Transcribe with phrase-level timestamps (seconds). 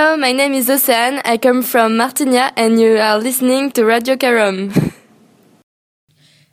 [0.00, 1.20] Hello, my name is Océane.
[1.26, 4.72] I come from Martigna and you are listening to Radio Carom.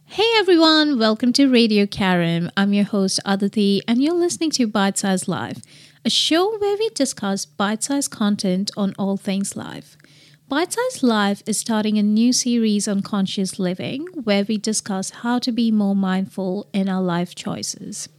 [0.04, 2.52] Hey everyone, welcome to Radio Karam.
[2.58, 5.62] I'm your host Aditi and you're listening to Bite Size Life,
[6.04, 9.96] a show where we discuss bite sized content on all things life.
[10.50, 15.40] Bite Size Life is starting a new series on conscious living where we discuss how
[15.40, 18.10] to be more mindful in our life choices.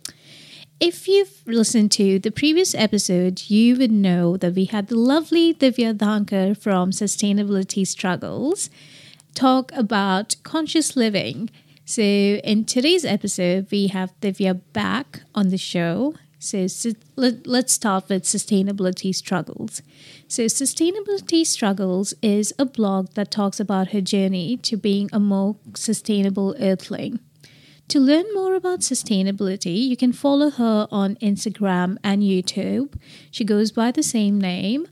[0.81, 5.53] If you've listened to the previous episode, you would know that we had the lovely
[5.53, 8.71] Divya Dhankhar from Sustainability Struggles
[9.35, 11.51] talk about conscious living.
[11.85, 16.15] So, in today's episode, we have Divya back on the show.
[16.39, 19.83] So, so let, let's start with Sustainability Struggles.
[20.29, 25.57] So, Sustainability Struggles is a blog that talks about her journey to being a more
[25.75, 27.19] sustainable earthling.
[27.89, 32.95] To learn more about sustainability, you can follow her on Instagram and YouTube.
[33.31, 34.89] She goes by the same name.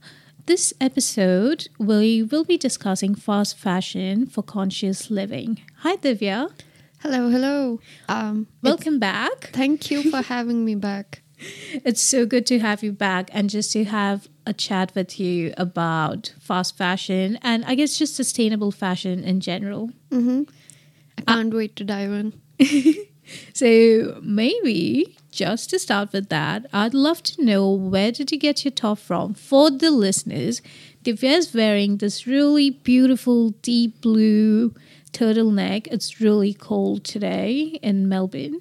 [0.46, 5.60] This episode, we will be discussing fast fashion for conscious living.
[5.80, 6.50] Hi, Divya.
[7.00, 7.80] Hello, hello.
[8.08, 9.50] Um, Welcome back.
[9.52, 11.20] thank you for having me back.
[11.84, 15.52] It's so good to have you back and just to have a chat with you
[15.58, 19.90] about fast fashion and I guess just sustainable fashion in general.
[20.10, 20.46] I
[21.26, 22.40] can't wait to dive in.
[23.52, 28.64] So maybe just to start with that, I'd love to know where did you get
[28.64, 29.34] your top from?
[29.34, 30.62] For the listeners,
[31.02, 34.74] Divya is wearing this really beautiful deep blue
[35.12, 35.88] turtleneck.
[35.88, 38.60] It's really cold today in Melbourne.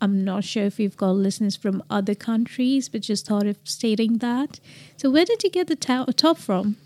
[0.00, 4.18] I'm not sure if you've got listeners from other countries, but just thought of stating
[4.18, 4.60] that.
[4.96, 6.76] So where did you get the to- top from?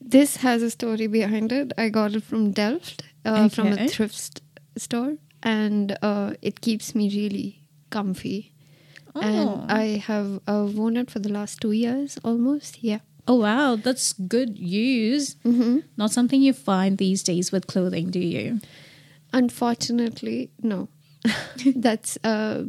[0.00, 1.72] This has a story behind it.
[1.78, 4.40] I got it from Delft, uh, from a thrift
[4.76, 8.52] store, and uh, it keeps me really comfy.
[9.14, 9.20] Oh.
[9.20, 12.82] And I have uh, worn it for the last two years almost.
[12.82, 13.00] Yeah.
[13.26, 15.36] Oh wow, that's good use.
[15.44, 15.78] Mm-hmm.
[15.96, 18.60] Not something you find these days with clothing, do you?
[19.32, 20.88] Unfortunately, no.
[21.76, 22.64] That's uh,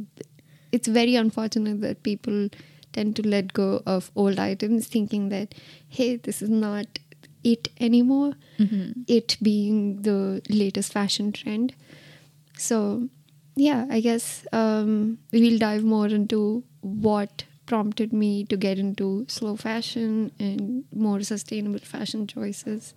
[0.71, 2.49] it's very unfortunate that people
[2.91, 5.55] tend to let go of old items, thinking that
[5.87, 6.99] hey, this is not
[7.43, 8.33] it anymore.
[9.07, 11.73] It being the latest fashion trend.
[12.61, 13.09] So,
[13.55, 19.55] yeah, I guess um, we'll dive more into what prompted me to get into slow
[19.55, 22.93] fashion and more sustainable fashion choices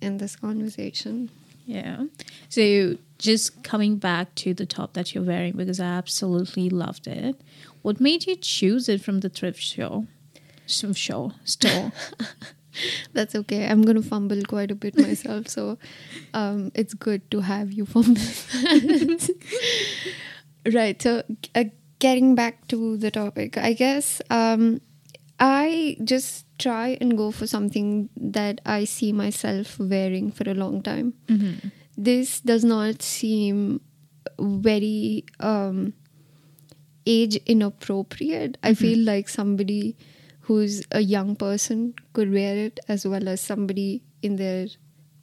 [0.00, 1.30] in this conversation.
[1.64, 2.06] Yeah.
[2.48, 7.40] So just coming back to the top that you're wearing because I absolutely loved it.
[7.82, 10.06] What made you choose it from the thrift show?
[10.66, 11.92] Some show store.
[13.12, 13.66] That's okay.
[13.66, 15.78] I'm going to fumble quite a bit myself, so
[16.34, 18.22] um, it's good to have you fumble.
[20.72, 21.00] right.
[21.00, 21.22] So,
[21.54, 21.64] uh,
[21.98, 24.80] getting back to the topic, I guess um,
[25.38, 30.82] I just try and go for something that I see myself wearing for a long
[30.82, 31.14] time.
[31.96, 33.80] This does not seem
[34.38, 35.92] very um,
[37.06, 38.56] age inappropriate.
[38.62, 39.96] I feel like somebody
[40.42, 44.66] who's a young person could wear it as well as somebody in their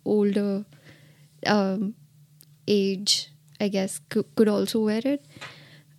[0.05, 0.65] older
[1.45, 1.93] um,
[2.67, 5.25] age, I guess, could, could also wear it.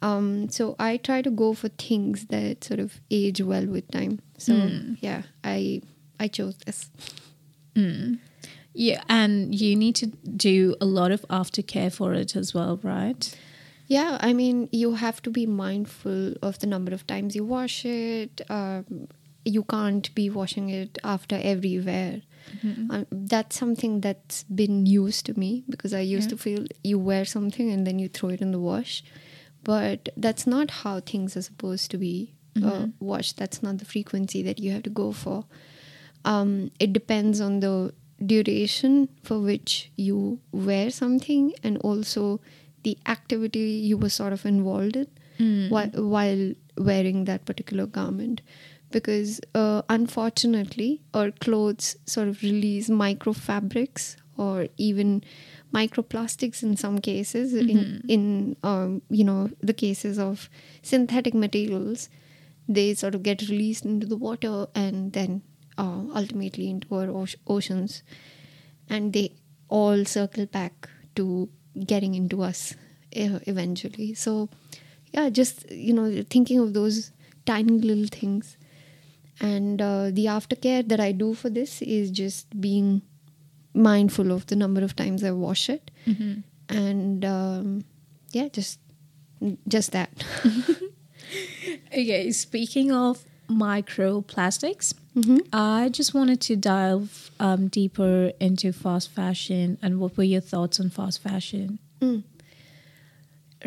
[0.02, 4.20] Um, so I try to go for things that sort of age well with time.
[4.38, 4.54] So
[5.00, 5.82] yeah, I
[6.18, 6.90] I chose this.
[8.72, 13.36] yeah, and you need to do a lot of aftercare for it as well, right?
[13.90, 17.84] Yeah, I mean, you have to be mindful of the number of times you wash
[17.84, 18.40] it.
[18.48, 19.08] Um,
[19.44, 22.22] you can't be washing it after every wear.
[22.90, 27.24] Um, that's something that's been used to me because I used to feel you wear
[27.24, 29.02] something and then you throw it in the wash.
[29.64, 32.34] But that's not how things are supposed to be
[32.64, 33.38] uh, washed.
[33.38, 35.46] That's not the frequency that you have to go for.
[36.24, 37.92] Um, it depends on the
[38.24, 42.40] duration for which you wear something and also
[42.82, 45.06] the activity you were sort of involved in
[45.70, 48.40] while, while wearing that particular garment.
[48.90, 55.22] Because uh, unfortunately our clothes sort of release microfabrics or even
[55.72, 57.68] microplastics in some cases in
[58.08, 60.48] in um, you know the cases of
[60.82, 62.08] synthetic materials.
[62.68, 65.42] They sort of get released into the water and then
[65.78, 68.02] uh, ultimately into our oce- oceans.
[68.88, 69.32] And they
[69.68, 71.48] all circle back to
[71.86, 72.74] getting into us
[73.12, 74.14] eventually.
[74.14, 74.48] So
[75.12, 77.10] yeah just you know thinking of those
[77.46, 78.56] tiny little things.
[79.40, 83.00] And uh, the aftercare that i do for this is just being
[83.72, 85.90] mindful of the number of times i wash it.
[86.68, 87.84] And um,
[88.32, 88.78] yeah just
[89.68, 90.10] just that.
[91.92, 94.94] Okay, speaking of microplastics.
[95.52, 100.78] I just wanted to dive um, deeper into fast fashion and what were your thoughts
[100.80, 101.78] on fast fashion?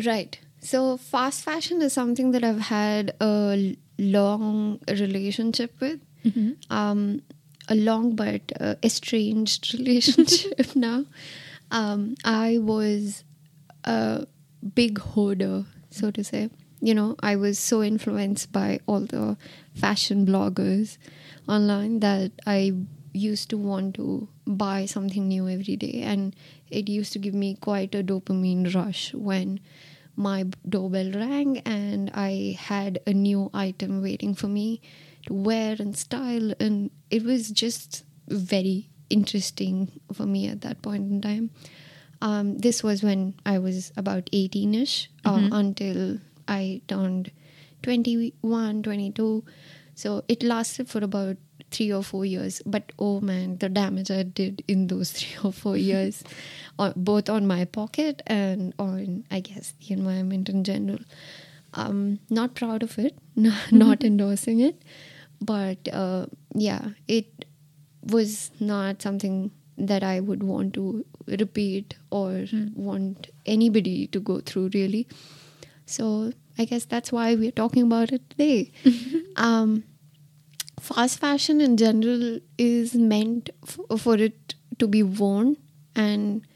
[0.04, 0.38] Right.
[0.60, 6.00] So, fast fashion is something that I've had a long relationship with.
[6.70, 7.20] Um,
[7.68, 11.04] a long but uh, estranged relationship now.
[11.70, 13.24] Um, I was
[13.84, 14.26] a
[14.74, 16.50] big hoarder, so to say.
[16.80, 19.36] You know, I was so influenced by all the
[19.74, 20.98] fashion bloggers
[21.48, 22.72] online that I
[23.12, 26.02] used to want to buy something new every day.
[26.02, 26.34] And
[26.70, 29.60] it used to give me quite a dopamine rush when
[30.16, 34.80] my doorbell rang and I had a new item waiting for me
[35.26, 36.52] to wear and style.
[36.60, 41.50] And it was just very interesting for me at that point in time.
[42.20, 46.18] Um, this was when I was about 18 ish uh, until
[46.48, 47.30] I turned
[47.84, 49.44] 21, 22.
[49.94, 51.36] So it lasted for about
[51.70, 52.62] three or four years.
[52.64, 56.24] But oh man, the damage I did in those three or four years,
[56.96, 61.00] both on my pocket and on, I guess, the environment in general.
[61.74, 64.82] Um, not proud of it, not endorsing it.
[65.40, 67.44] But uh, yeah, it
[68.02, 72.46] was not something that I would want to repeat or
[72.76, 75.08] want anybody to go through, really.
[75.86, 78.72] So I guess that's why we're talking about it today.
[79.36, 79.84] um,
[80.80, 85.56] fast fashion in general is meant f- for it to be worn
[85.96, 86.46] and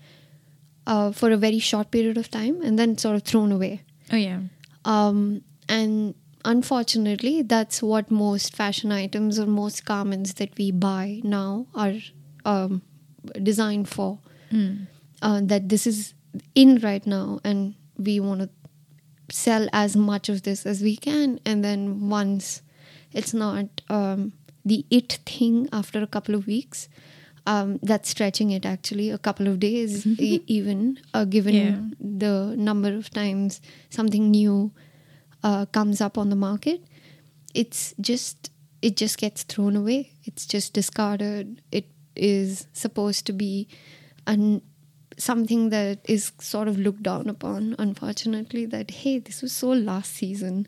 [0.86, 3.82] uh, for a very short period of time and then sort of thrown away.
[4.12, 4.40] Oh, yeah.
[4.84, 11.66] Um, and unfortunately, that's what most fashion items or most garments that we buy now
[11.74, 11.94] are
[12.44, 12.82] um,
[13.42, 14.18] designed for.
[15.20, 16.14] Uh, that this is
[16.54, 18.48] in right now, and we want to
[19.30, 21.40] sell as much of this as we can.
[21.44, 22.62] And then once
[23.12, 24.32] it's not um,
[24.64, 26.88] the it thing after a couple of weeks,
[27.46, 31.80] um, that's stretching it actually a couple of days, e- even uh, given Yeah.
[31.98, 33.60] the number of times
[33.90, 34.70] something new
[35.42, 36.82] uh, comes up on the market.
[37.54, 38.50] It's just
[38.82, 40.12] it just gets thrown away.
[40.24, 41.62] It's just discarded.
[41.72, 43.66] It is supposed to be
[44.26, 44.60] an
[45.18, 50.12] something that is sort of looked down upon unfortunately that hey this was so last
[50.14, 50.66] season.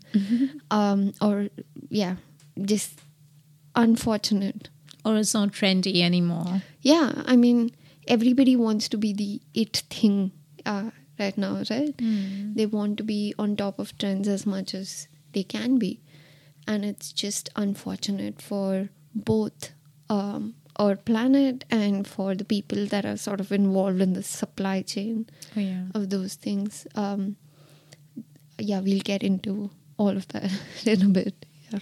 [0.70, 1.48] Um or
[1.88, 2.16] yeah
[2.60, 3.00] just
[3.74, 4.68] unfortunate.
[5.04, 6.62] Or it's not trendy anymore.
[6.82, 7.70] yeah i mean
[8.06, 10.32] everybody wants to be the it thing
[10.66, 11.94] uh, right now right?
[12.56, 16.00] They want to be on top of trends as much as they can be.
[16.66, 19.70] And it's just unfortunate for both
[20.08, 24.76] um, our planet and for the people that are sort of involved in the supply
[24.92, 25.82] chain Oh, yeah.
[25.94, 27.36] of those things um,
[28.58, 30.50] yeah we'll get into all of that
[30.94, 31.80] in a bit yeah.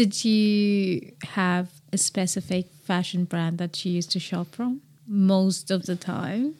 [0.00, 5.86] Did you have a specific fashion brand that you used to shop from most of
[5.86, 6.54] the time?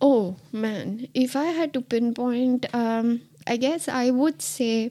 [0.00, 4.90] Oh man, if I had to pinpoint, um, I guess I would say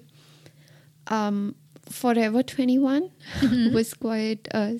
[1.07, 1.55] um,
[1.89, 3.09] Forever 21
[3.73, 4.73] was quite, uh,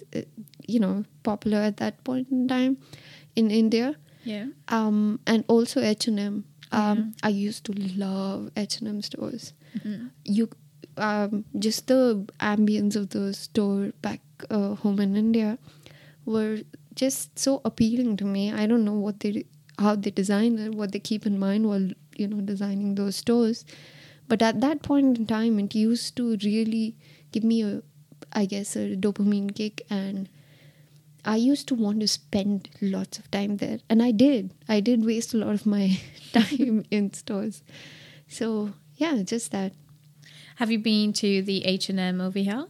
[0.74, 2.77] you know, popular at that point in time
[3.36, 3.96] in India.
[4.24, 4.48] Yeah.
[4.70, 6.46] Um, and also H&M.
[6.72, 9.53] Um, I used to love H&M stores.
[10.25, 10.50] You,
[10.98, 15.58] um, just the ambience of the store back uh, home in India
[16.25, 16.60] were
[16.96, 18.51] just so appealing to me.
[18.51, 19.46] I don't know what they,
[19.77, 23.65] how they design it, what they keep in mind while you know designing those stores.
[24.27, 26.96] But at that point in time, it used to really
[27.32, 27.82] give me a,
[28.32, 30.30] I guess, a dopamine kick, and
[31.25, 34.53] I used to want to spend lots of time there, and I did.
[34.68, 36.00] I did waste a lot of my
[36.34, 37.63] time in stores.
[38.27, 39.74] So yeah, just that.
[40.58, 42.68] Have you been to the H&M over here?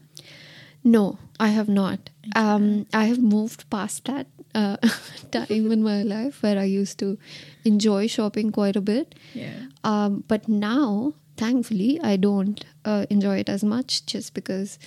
[0.83, 2.09] No, I have not.
[2.35, 4.77] Um, I have moved past that uh,
[5.31, 7.17] time in my life where I used to
[7.63, 9.15] enjoy shopping quite a bit.
[9.33, 9.67] Yeah.
[9.83, 14.77] Um, but now, thankfully, I don't uh, enjoy it as much just because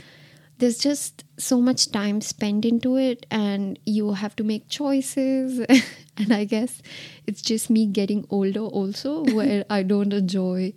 [0.58, 5.58] there's just so much time spent into it and you have to make choices.
[6.16, 6.80] and I guess
[7.26, 10.72] it's just me getting older also, where I don't enjoy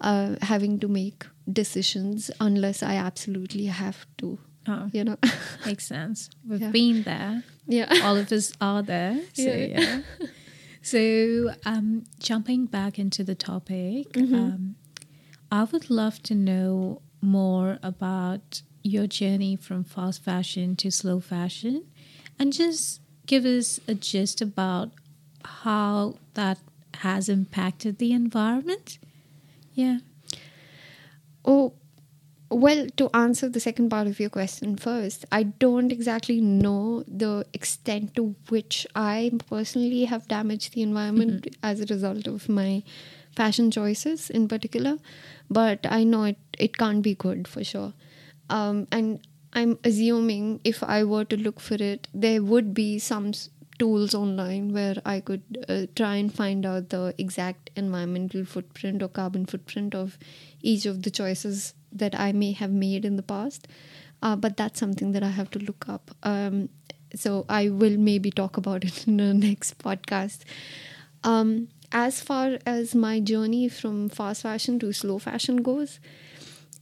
[0.00, 5.16] uh, having to make decisions unless I absolutely have to, Oh, you know?
[5.66, 6.30] makes sense.
[6.46, 6.70] We've Yeah.
[6.70, 7.42] been there.
[7.66, 7.92] yeah.
[8.02, 9.20] All of us are there.
[9.34, 9.80] So, Yeah.
[9.80, 10.00] yeah.
[10.82, 14.34] So, um, jumping back into the topic, Mm-hmm.
[14.34, 14.76] um,
[15.52, 21.84] I would love to know more about your journey from fast fashion to slow fashion
[22.38, 24.90] and just give us a gist about
[25.44, 26.58] how that
[26.94, 28.98] has impacted the environment.
[29.74, 29.98] Yeah.
[31.44, 31.74] Oh,
[32.50, 37.46] well, to answer the second part of your question first, I don't exactly know the
[37.52, 41.60] extent to which I personally have damaged the environment mm-hmm.
[41.62, 42.82] as a result of my
[43.36, 44.98] fashion choices in particular,
[45.48, 47.92] but I know it, it can't be good for sure.
[48.50, 49.20] Um, and
[49.52, 53.32] I'm assuming if I were to look for it, there would be some
[53.78, 59.08] tools online where I could uh, try and find out the exact environmental footprint or
[59.08, 60.18] carbon footprint of
[60.60, 63.66] each of the choices that I may have made in the past.
[64.22, 66.10] Uh, but that's something that I have to look up.
[66.22, 66.68] Um,
[67.14, 70.40] so I will maybe talk about it in the next podcast.
[71.24, 75.98] Um, as far as my journey from fast fashion to slow fashion goes,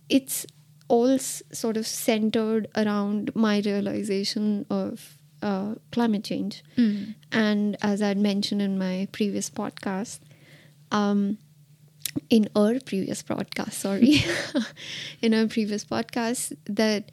[0.09, 0.47] it's
[0.88, 6.62] all s- sort of centered around my realization of uh, climate change.
[7.30, 10.21] And as I'd mentioned in my previous podcast,
[10.90, 11.38] um,
[12.30, 14.25] in our previous podcast, sorry,
[15.23, 17.12] in our previous podcast, that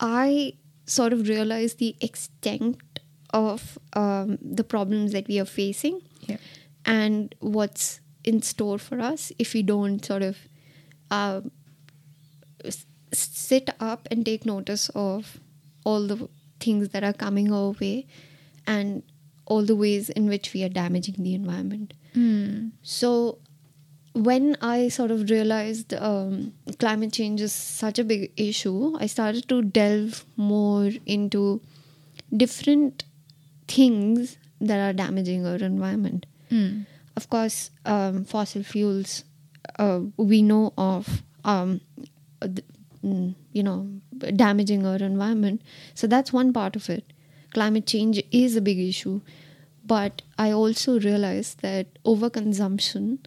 [0.00, 0.54] I
[0.86, 2.78] sort of realized the extent
[3.30, 6.36] of um, the problems that we are facing Yeah.
[6.84, 10.36] and what's in store for us if we don't sort of
[11.10, 11.40] uh,
[13.12, 15.38] sit up and take notice of
[15.84, 16.28] all the
[16.60, 18.06] things that are coming our way
[18.66, 19.02] and
[19.46, 21.94] all the ways in which we are damaging the environment.
[22.82, 23.38] So,
[24.14, 29.48] when I sort of realized um, climate change is such a big issue, I started
[29.50, 31.60] to delve more into
[32.34, 33.04] different
[33.68, 36.26] things that are damaging our environment.
[37.16, 39.24] Of course, um, fossil fuels
[39.78, 42.06] uh, we know of, um, mm,
[42.42, 42.48] Uh,
[43.04, 43.88] mm, you know,
[44.36, 45.62] damaging our environment.
[45.94, 47.04] So that's one part of it.
[47.54, 49.20] Climate change is a big issue,
[49.84, 53.18] but I also realize that overconsumption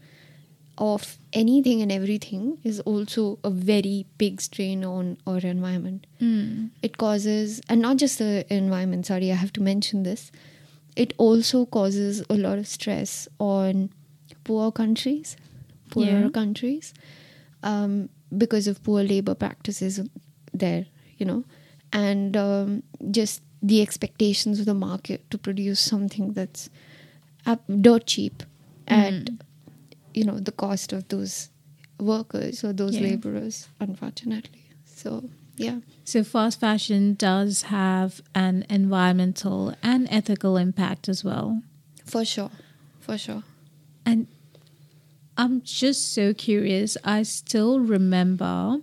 [0.77, 6.07] of anything and everything is also a very big strain on our environment.
[6.19, 6.67] Hmm.
[6.81, 10.31] It causes, and not just the environment, sorry, I have to mention this,
[10.95, 13.89] it also causes a lot of stress on
[14.43, 15.35] poor countries,
[15.89, 16.29] poorer Yeah.
[16.29, 16.93] countries,
[17.63, 19.99] um, because of poor labor practices
[20.53, 20.85] there,
[21.17, 21.43] you know,
[21.91, 26.69] and um, just the expectations of the market to produce something that's
[27.45, 28.43] up, dirt cheap
[28.87, 29.29] at
[30.13, 31.49] you know the cost of those
[31.99, 33.09] workers or those Yeah.
[33.09, 34.63] laborers unfortunately.
[34.85, 35.79] So yeah.
[36.05, 41.61] So fast fashion does have an environmental and ethical impact as well.
[42.05, 42.51] for sure.
[42.99, 43.43] For sure.
[44.05, 44.27] And
[45.39, 46.97] I'm just so curious.
[47.03, 48.79] I still remember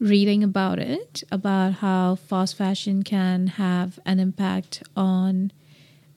[0.00, 5.52] reading about it, about how fast fashion can have an impact on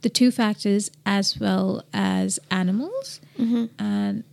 [0.01, 3.20] the two factors as well as animals.
[3.38, 3.65] Mm-hmm.
[3.77, 4.24] And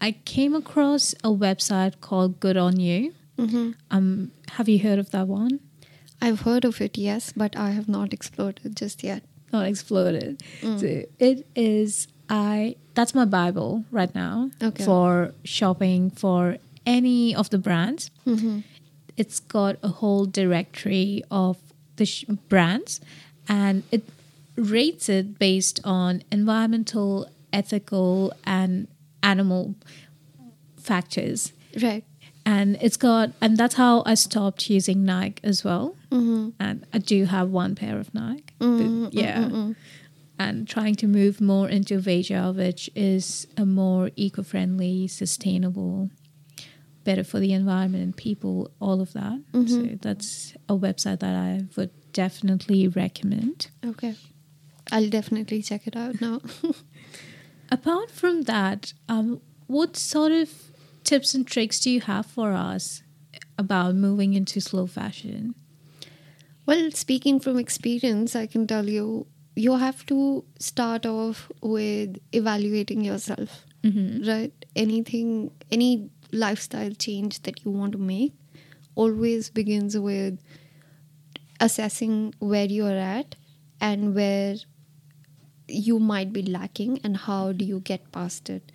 [0.00, 3.12] I came across a website called Good on You.
[3.38, 3.72] Mm-hmm.
[3.90, 5.60] Um, have you heard of that one?
[6.22, 9.22] i've heard of it yes but i have not explored it just yet
[9.52, 10.42] not exploded.
[10.60, 10.80] Mm.
[10.80, 10.86] So
[11.18, 14.84] it is I that's my Bible right now Okay.
[14.84, 18.10] for shopping for any of the brands.
[18.26, 18.58] Mm-hmm.
[19.16, 21.56] It's got a whole directory of
[21.96, 23.00] the sh- brands
[23.48, 24.02] and it
[24.56, 28.86] rates it based on environmental, ethical and
[29.22, 29.74] animal
[30.76, 31.52] factors.
[31.82, 32.04] right
[32.44, 35.94] And it's got and that's how I stopped using Nike as well.
[36.10, 36.48] Mm-hmm.
[36.58, 38.44] And I do have one pair of Nike.
[38.58, 39.48] But mm-hmm, yeah.
[40.40, 46.08] And trying to move more into Veja, which is a more eco friendly, sustainable,
[47.04, 49.38] better for the environment and people, all of that.
[49.68, 53.68] So that's a website that I would definitely recommend.
[53.84, 54.14] okay
[54.90, 56.40] i'll definitely check it out now
[57.72, 60.50] Apart from that, um, what sort of
[61.04, 63.02] tips and tricks do you have for us
[63.56, 65.54] about moving into slow fashion?
[66.66, 69.26] Well, speaking from experience, I can tell you,
[69.64, 73.64] you have to start off with evaluating yourself,
[74.26, 74.52] right?
[74.74, 78.32] Anything, any lifestyle change that you want to make
[78.94, 80.38] always begins with
[81.60, 83.36] assessing where you are at
[83.80, 84.54] and where
[85.68, 88.72] you might be lacking and how do you get past it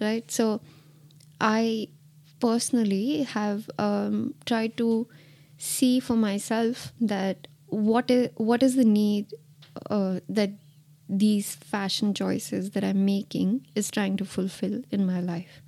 [0.00, 0.60] right so
[1.40, 1.88] i
[2.40, 5.08] personally have um, tried to
[5.56, 9.34] see for myself that what is what is the need
[9.90, 10.50] uh, that
[11.08, 15.62] these fashion choices that i'm making is trying to fulfill in my life.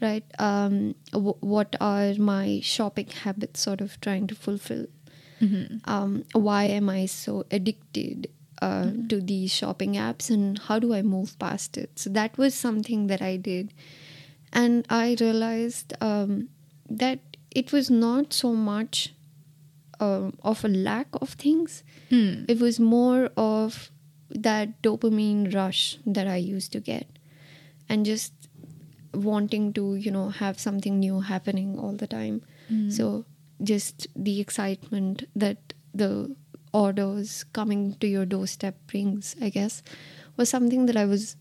[0.00, 0.24] Right?
[0.38, 4.86] Um, w- what are my shopping habits sort of trying to fulfill?
[5.84, 8.28] Um, why am I so addicted
[8.60, 11.98] uh, to these shopping apps and how do I move past it?
[11.98, 13.72] So that was something that I did.
[14.52, 16.48] And I realized um,
[16.88, 19.14] that it was not so much
[20.00, 21.82] um of a lack of things.
[22.10, 22.50] Mm.
[22.50, 23.90] It was more of
[24.30, 27.18] that dopamine rush that I used to get,
[27.88, 28.32] and just
[29.12, 32.42] wanting to you know have something new happening all the time.
[32.72, 32.92] Mm.
[32.92, 33.24] So
[33.62, 36.34] just the excitement that the
[36.72, 39.82] orders coming to your doorstep brings, I guess,
[40.36, 41.36] was something that I was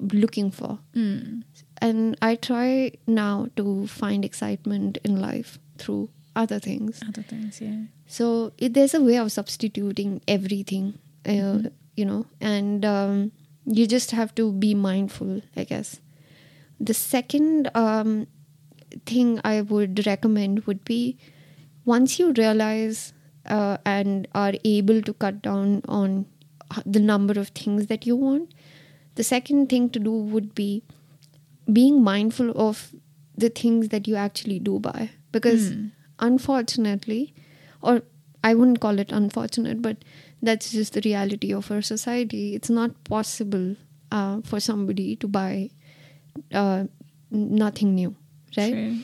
[0.00, 0.78] looking for.
[0.94, 1.44] Mm.
[1.78, 6.08] And I try now to find excitement in life through
[6.42, 7.00] other things.
[7.08, 7.76] Other things, yeah.
[8.06, 11.72] So it, there's a way of substituting everything, uh, Mhm.
[11.96, 13.32] you know, and um,
[13.78, 16.00] you just have to be mindful, I guess.
[16.90, 18.26] The second um,
[19.12, 21.16] thing I would recommend would be
[21.84, 23.12] once you realize
[23.46, 26.26] uh, and are able to cut down on
[26.84, 28.52] the number of things that you want,
[29.14, 30.82] the second thing to do would be
[31.72, 32.92] being mindful of
[33.36, 35.10] the things that you actually do buy.
[35.32, 35.92] Because Mm.
[36.18, 37.34] Unfortunately,
[37.82, 38.02] or
[38.44, 39.98] I wouldn't call it unfortunate, but
[40.42, 42.54] that's just the reality of our society.
[42.54, 43.76] It's not possible
[44.12, 45.70] uh, for somebody to buy
[46.52, 46.84] uh,
[47.30, 48.14] nothing new,
[48.56, 48.72] right?
[48.72, 48.98] True.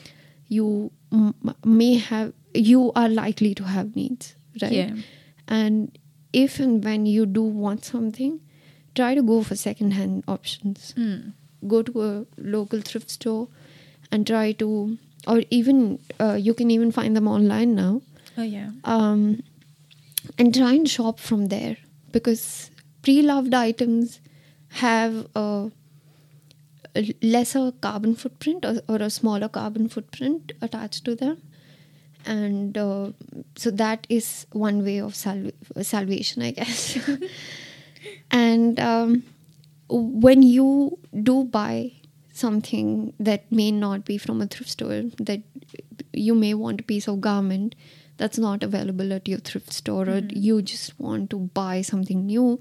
[0.47, 4.71] You m- may have, you are likely to have needs, right?
[4.71, 4.95] Yeah.
[5.47, 5.97] And
[6.31, 8.39] if and when you do want something,
[8.95, 10.93] try to go for second-hand options.
[10.97, 11.33] Mm.
[11.67, 13.47] Go to a local thrift store
[14.11, 18.01] and try to, or even uh, you can even find them online now.
[18.37, 18.71] Oh, yeah.
[18.83, 19.43] um,
[20.39, 21.77] and try and shop from there.
[22.11, 24.19] Because pre-loved items
[24.69, 25.71] have a,
[27.21, 31.41] lesser carbon footprint or, or a smaller carbon footprint attached to them.
[32.25, 33.11] And uh,
[33.55, 35.53] so that is one way of salv-
[35.83, 36.97] salvation i guess.
[38.31, 39.23] And um,
[39.89, 41.91] when you do buy
[42.33, 45.41] something that may not be from a thrift store that
[46.11, 47.75] you may want a piece of garment
[48.17, 52.59] that's not available at your thrift store or you just want to buy something new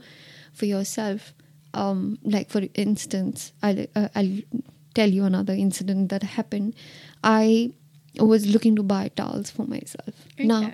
[0.53, 1.35] for yourself.
[1.75, 4.39] Um, like for instance I'll, uh, I'll
[4.95, 6.75] tell you another incident that happened.
[7.25, 7.73] I
[8.19, 10.15] was looking to buy towels for myself.
[10.39, 10.73] Now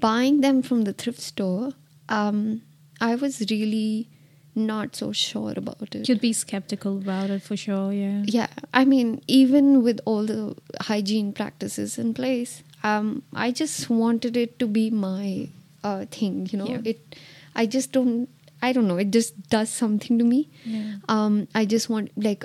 [0.00, 1.72] buying them from the thrift store
[2.08, 2.62] um,
[3.00, 4.08] i was really
[4.56, 8.22] not so sure about it You'd be skeptical about it for sure, yeah.
[8.26, 10.56] yeah i mean even with all the
[10.90, 15.48] hygiene practices in place um, i just wanted it to be my
[15.84, 16.80] uh, thing you know Yeah.
[16.94, 17.16] it
[17.54, 18.28] i just don't
[18.62, 20.96] i don't know it just does something to me Yeah.
[21.08, 22.44] um, i just want like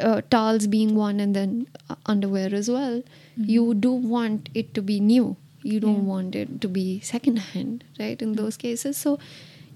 [0.00, 3.02] uh, towels being one and then uh, underwear as well
[3.36, 6.12] you do want it to be new you don't Yeah.
[6.14, 9.18] want it to be second hand right in those cases so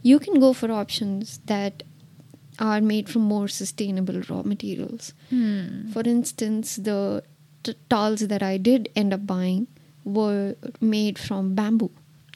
[0.03, 1.83] you can go for options that
[2.59, 5.91] are made from more sustainable raw materials Hmm.
[5.93, 7.23] for instance, the
[7.63, 9.67] t- towels that I did end up buying
[10.05, 11.91] were made from bamboo.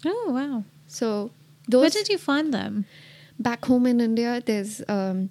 [0.07, 0.65] Oh, wow.
[0.87, 1.31] So
[1.71, 2.85] Where did you find them?
[3.39, 5.29] back home in India, there's um,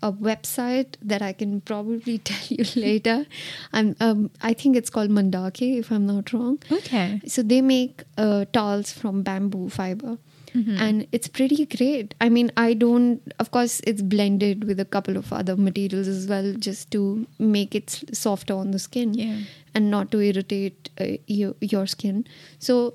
[0.00, 3.26] a website that I can probably tell you later.
[3.72, 6.60] I'm, um, I think it's called Mandake, if I'm not wrong.
[6.70, 7.20] Okay.
[7.26, 10.18] So they make uh, towels from bamboo fiber.
[10.54, 10.78] Mhm.
[10.80, 12.14] And it's pretty great.
[12.20, 16.26] I mean, I don't, of course, it's blended with a couple of other materials as
[16.26, 19.38] well, just to make it softer on the skin Yeah.
[19.74, 22.26] and not to irritate uh, your, your skin.
[22.58, 22.94] So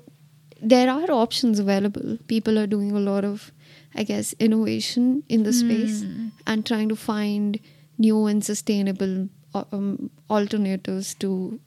[0.62, 2.18] there are options available.
[2.26, 3.52] People are doing a lot of,
[3.94, 6.32] I guess, innovation in the space Mm.
[6.46, 7.58] and trying to find
[7.98, 11.60] new and sustainable uh, um, alternatives to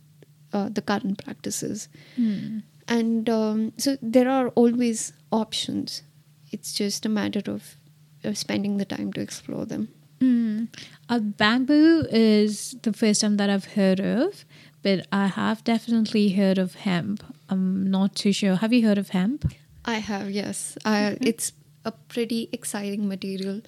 [0.54, 1.88] uh, the current practices.
[2.16, 2.60] Hmm.
[2.88, 6.04] And um, so there are always options.
[6.52, 7.76] It's just a matter of
[8.24, 9.90] uh, spending the time to explore them.
[10.20, 10.70] Mm.
[11.10, 14.46] Uh, bamboo is the first time that I've heard of,
[14.82, 17.24] but I have definitely heard of hemp.
[17.50, 18.56] I'm not too sure.
[18.56, 19.54] Have you heard of hemp?
[19.86, 20.78] I have, yes.
[20.86, 21.54] I, It's
[21.86, 23.62] a pretty exciting material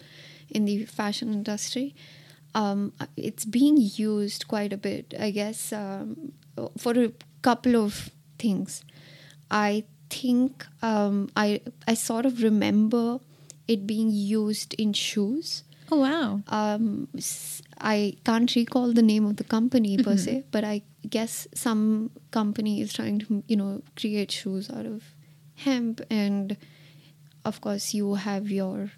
[0.49, 1.95] in the fashion industry.
[2.55, 6.33] Um, it's being used quite a bit, I guess, um,
[6.77, 8.83] for a couple of things.
[9.51, 13.19] I think um, I I sort of remember
[13.67, 15.63] it being used in shoes.
[15.91, 16.41] Oh, wow.
[16.49, 17.07] Um,
[17.79, 22.81] I can't recall the name of the company per se, but I guess some company
[22.81, 25.03] is trying to you know create shoes out of
[25.55, 26.57] hemp, and
[27.43, 28.91] of course you have your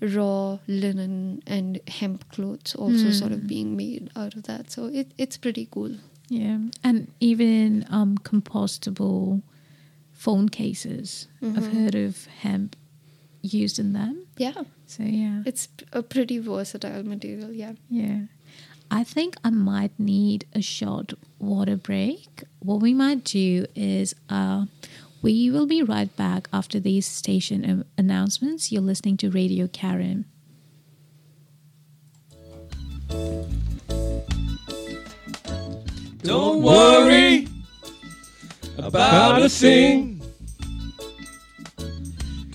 [0.00, 4.70] raw linen and hemp clothes also sort of being made out of that.
[4.70, 5.96] So it, it's pretty cool.
[6.28, 6.58] Yeah.
[6.84, 9.42] And even um, compostable
[10.26, 11.28] phone cases.
[11.40, 12.74] I've heard of hemp
[13.42, 14.26] used in them.
[14.36, 15.42] Yeah, So, yeah.
[15.46, 17.52] it's a pretty versatile material.
[17.52, 17.74] Yeah.
[17.88, 18.22] Yeah.
[18.90, 22.42] I think I might need a short water break.
[22.58, 24.66] What we might do is uh,
[25.22, 28.72] we will be right back after these station announcements.
[28.72, 30.24] You're listening to Radio Karen.
[36.22, 37.46] Don't worry
[38.78, 40.15] about a thing.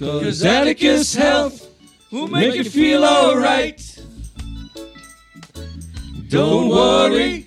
[0.02, 1.70] Cause Atticus Health
[2.12, 3.80] will make you feel alright.
[6.28, 7.46] Don't worry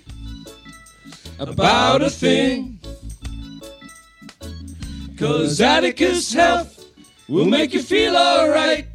[1.37, 2.79] about a thing.
[5.19, 6.85] Cause Atticus Health
[7.27, 8.87] will make you feel alright.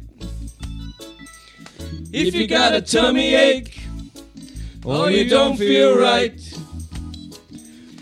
[2.11, 3.79] If you got a tummy ache
[4.83, 6.41] or you don't feel right,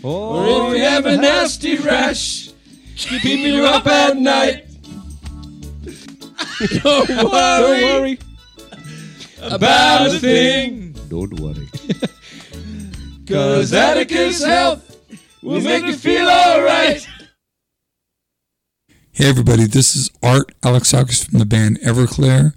[0.02, 2.50] or if you have a nasty rash,
[2.96, 4.69] keeping you up at night.
[6.82, 8.18] Don't worry,
[9.40, 11.66] about a thing, Don't worry.
[13.26, 15.00] cause Atticus Health
[15.42, 17.08] will make you feel alright.
[19.12, 22.52] Hey everybody, this is Art Alexakis from the band Everclear,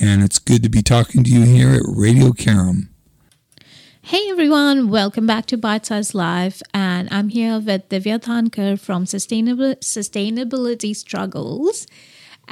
[0.00, 2.88] and it's good to be talking to you here at Radio Carum.
[4.00, 9.04] Hey everyone, welcome back to Bite Size Life, and I'm here with Divya Dhankhar from
[9.04, 11.86] Sustainable Sustainability Struggles.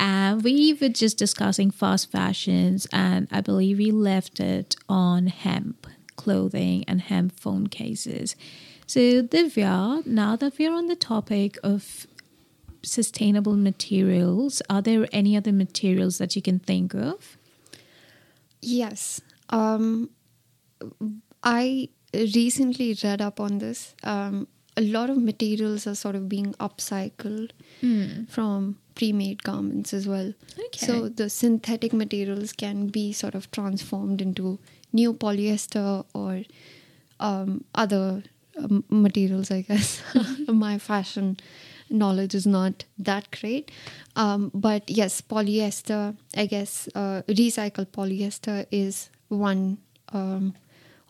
[0.01, 5.87] And we were just discussing fast fashions, and I believe we left it on hemp
[6.17, 8.35] clothing and hemp phone cases.
[8.87, 12.07] So, Divya, now that we're on the topic of
[12.83, 17.37] sustainable materials, are there any other materials that you can think of?
[18.63, 19.21] Yes.
[19.51, 20.09] Um,
[21.43, 23.95] I recently read up on this.
[24.03, 24.49] Um,
[24.81, 27.51] a lot of materials are sort of being upcycled
[28.29, 30.33] from pre-made garments as well.
[30.59, 30.87] Okay.
[30.87, 34.59] So the synthetic materials can be sort of transformed into
[34.93, 36.43] new polyester or
[37.19, 38.23] um, other
[38.59, 39.51] um, materials.
[39.51, 40.03] I guess
[40.49, 41.39] my fashion
[41.91, 43.71] knowledge is not that great,
[44.17, 46.17] um, but yes, polyester.
[46.37, 49.79] I guess uh, recycled polyester is one
[50.13, 50.55] um,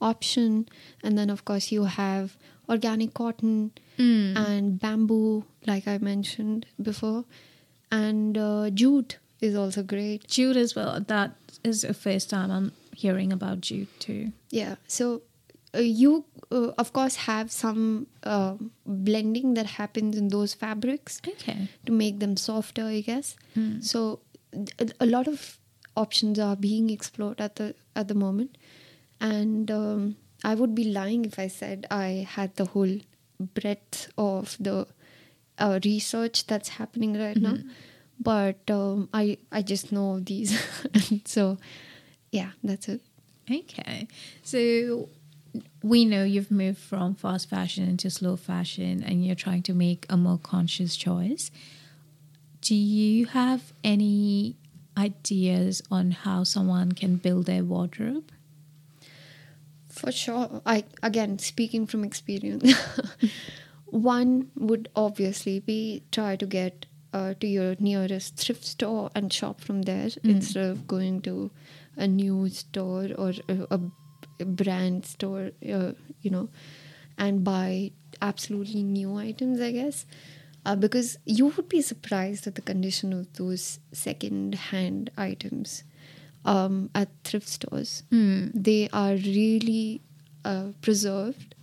[0.01, 0.69] option,
[1.05, 2.37] and then of course you have
[2.71, 7.25] organic cotton and bamboo, like I mentioned before,
[7.91, 10.27] and uh, jute is also great.
[10.27, 11.01] Jute as well.
[11.07, 11.33] That
[11.65, 14.33] is the first time I'm hearing about jute too.
[14.51, 14.77] Yeah.
[14.87, 15.23] So
[15.75, 18.55] uh, you, uh, of course, have some uh,
[18.87, 21.69] blending that happens in those fabrics Okay.
[21.87, 23.37] to make them softer, I guess.
[23.81, 24.21] So
[24.99, 25.59] a lot of
[25.97, 28.57] options are being explored at the at the moment,
[29.21, 32.99] and um, I would be lying if I said I had the whole
[33.39, 34.87] breadth of the
[35.59, 37.57] uh, research that's happening right now.
[38.19, 40.59] But um, I I just know these,
[41.25, 41.59] so
[42.33, 43.01] yeah, that's it.
[43.51, 44.09] Okay.
[44.43, 45.09] So
[45.83, 50.07] we know you've moved from fast fashion into slow fashion and you're trying to make
[50.09, 51.51] a more conscious choice.
[52.61, 54.57] Do you have any
[54.97, 58.31] ideas on how someone can build their wardrobe?
[60.01, 60.63] For sure.
[60.65, 62.73] I again speaking from experience.
[63.85, 69.61] One would obviously be try to get uh, to your nearest thrift store and shop
[69.61, 71.51] from there instead of going to
[71.97, 73.81] a new store or a,
[74.41, 76.49] a brand store, uh, you know,
[77.19, 77.91] and buy
[78.23, 80.07] absolutely new items, I guess.
[80.65, 85.85] Uh, because you would be surprised at the condition of those second hand items
[86.45, 88.03] um, at thrift stores.
[88.55, 90.01] They are really
[90.45, 91.55] uh, preserved.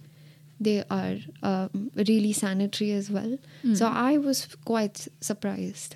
[0.60, 3.38] They are um, really sanitary as well.
[3.76, 5.96] So I was quite surprised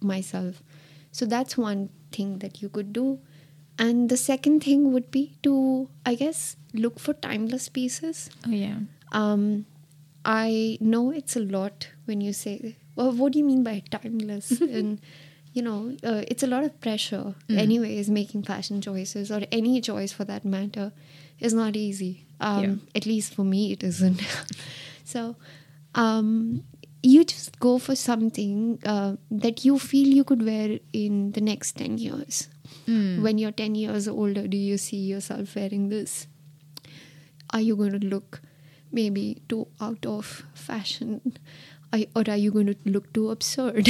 [0.00, 0.62] myself.
[1.12, 3.18] So that's one thing that you could do.
[3.78, 8.30] And the second thing would be to, I guess, look for timeless pieces.
[8.46, 8.78] Oh yeah.
[9.12, 9.66] Um,
[10.24, 14.50] I know it's a lot when you say, well, what do you mean by timeless?
[14.60, 15.00] and,
[15.58, 15.78] you know,
[16.10, 20.44] uh, it's a lot of pressure, anyways, making fashion choices or any choice for that
[20.56, 20.86] matter
[21.46, 22.10] is not easy.
[22.48, 22.74] Um, Yeah.
[23.00, 24.20] At least for me, it isn't.
[25.12, 25.22] so,
[26.04, 26.62] um,
[27.02, 29.16] you just go for something uh,
[29.46, 32.48] that you feel you could wear in the next 10 years.
[33.24, 36.26] When you're 10 years older, do you see yourself wearing this?
[37.56, 38.40] are you going to look
[38.96, 41.20] maybe too out of fashion
[41.92, 43.88] or are you going to look too absurd?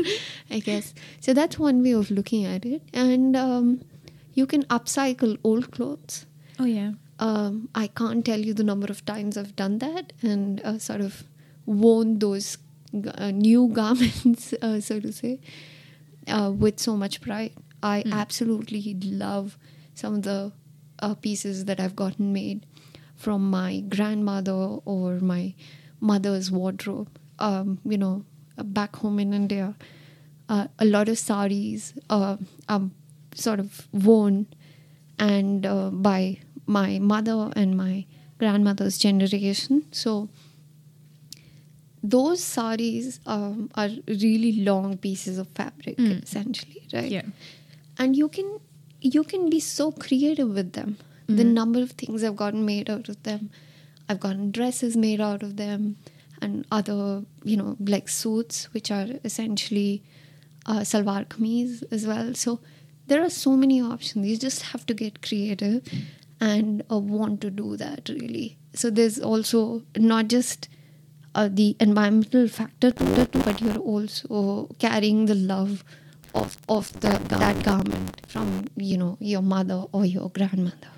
[0.50, 0.94] I guess.
[1.20, 2.82] So that's one way of looking at it.
[2.92, 3.82] And um,
[4.34, 6.26] you can upcycle old clothes.
[6.58, 6.92] Oh yeah.
[7.18, 11.02] um, i can't tell you the number of times i've done that and uh, sort
[11.06, 11.24] of
[11.82, 12.48] worn those
[13.04, 15.32] g- uh, new garments uh, so to say
[16.28, 17.52] uh, with so much pride.
[17.82, 19.56] I absolutely love
[19.94, 20.52] some of the
[20.98, 22.64] uh, pieces that I've gotten made
[23.14, 24.52] from my grandmother
[24.94, 25.54] or my
[26.00, 27.10] mother's wardrobe.
[27.38, 28.24] Um, you know,
[28.56, 29.74] back home in India,
[30.48, 32.36] uh, a lot of saris uh,
[32.68, 32.82] are
[33.34, 34.46] sort of worn
[35.18, 38.06] and uh, by my mother and my
[38.38, 39.84] grandmother's generation.
[39.92, 40.28] So
[42.02, 46.22] those saris um, are really long pieces of fabric, Mm.
[46.22, 47.10] essentially, right?
[47.10, 47.22] Yeah.
[47.98, 48.48] and you can
[49.00, 50.96] you can be so creative with them
[51.28, 51.52] the Mhm.
[51.58, 53.48] number of things i've gotten made out of them
[54.08, 55.86] i've gotten dresses made out of them
[56.42, 60.02] and other you know like suits which are essentially
[60.66, 62.34] uh, salwar kameez as well.
[62.34, 62.60] So
[63.06, 64.26] there are so many options.
[64.26, 65.82] You just have to get creative
[66.40, 68.58] and uh, want to do that really.
[68.74, 70.68] So there's also not just
[71.34, 75.84] uh, the environmental factor to it, but you're also carrying the love
[76.34, 80.92] of of the that garment from you know your mother or your grandmother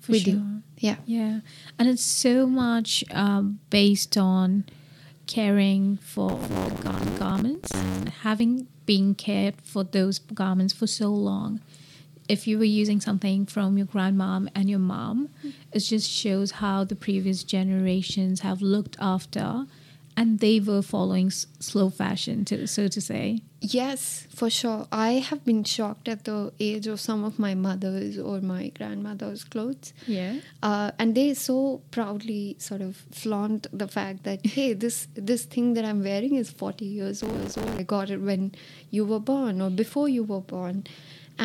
[0.00, 0.62] For with you.
[0.78, 1.40] Yeah, Yeah,
[1.78, 4.64] and it's so much um, based on
[5.28, 7.70] caring for the gar- garments,
[8.22, 11.60] having been cared for those garments for so long.
[12.28, 15.28] If you were using something from your grandmom and your mom,
[15.72, 19.66] it just shows how the previous generations have looked after,
[20.18, 23.24] and they were following s- slow fashion, to, so to say.
[23.60, 24.02] yes,
[24.38, 24.82] for sure.
[25.08, 29.42] I have been shocked at the age of some of my mother's or my grandmother's
[29.52, 29.92] clothes.
[30.06, 30.34] Yeah.
[30.70, 31.56] uh, and they so
[31.96, 34.96] proudly sort of flaunt the fact that hey this
[35.30, 38.44] this thing that i'm wearing is 40 years old so i got it when
[38.96, 40.84] you were born or before you were born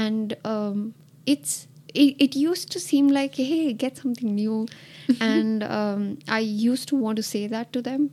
[0.05, 0.93] and um,
[1.35, 1.67] it's
[2.03, 4.59] it, it used to seem like hey get something new
[5.31, 8.09] and um, i used to want to say that to them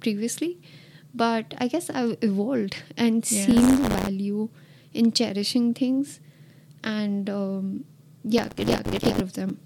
[0.00, 0.58] previously
[1.14, 3.46] but i guess i've evolved and Yeah.
[3.46, 4.48] seen the value
[4.92, 6.20] in cherishing things
[6.82, 7.84] and um,
[8.24, 9.58] yeah, yeah, get care of them.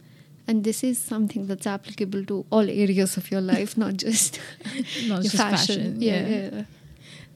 [0.46, 4.40] And this is something that's applicable to all areas of your life, not just
[5.08, 6.48] Not your just fashion, Yeah, yeah.
[6.52, 6.62] yeah.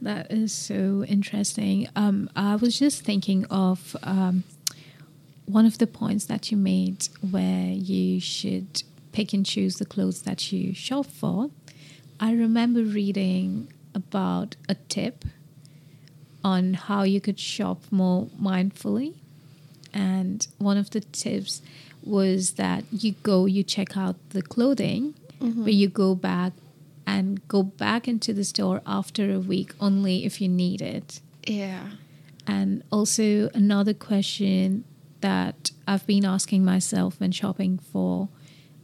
[0.00, 1.88] That is so interesting.
[1.96, 4.44] Um, I was just thinking of um,
[5.46, 8.82] one of the points that you made where you should
[9.12, 11.50] pick and choose the clothes that you shop for.
[12.22, 15.24] I remember reading about a tip
[16.44, 19.14] on how you could shop more mindfully.
[19.92, 21.62] And one of the tips
[22.00, 25.64] was that you go, you check out the clothing, mm-hmm.
[25.64, 26.52] but you go back
[27.08, 31.20] and go back into the store after a week only if you need it.
[31.44, 31.88] Yeah.
[32.46, 34.84] And also, another question
[35.22, 38.28] that I've been asking myself when shopping for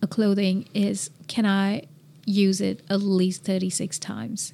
[0.03, 1.85] a clothing is can I
[2.29, 4.53] use it at least 36 times?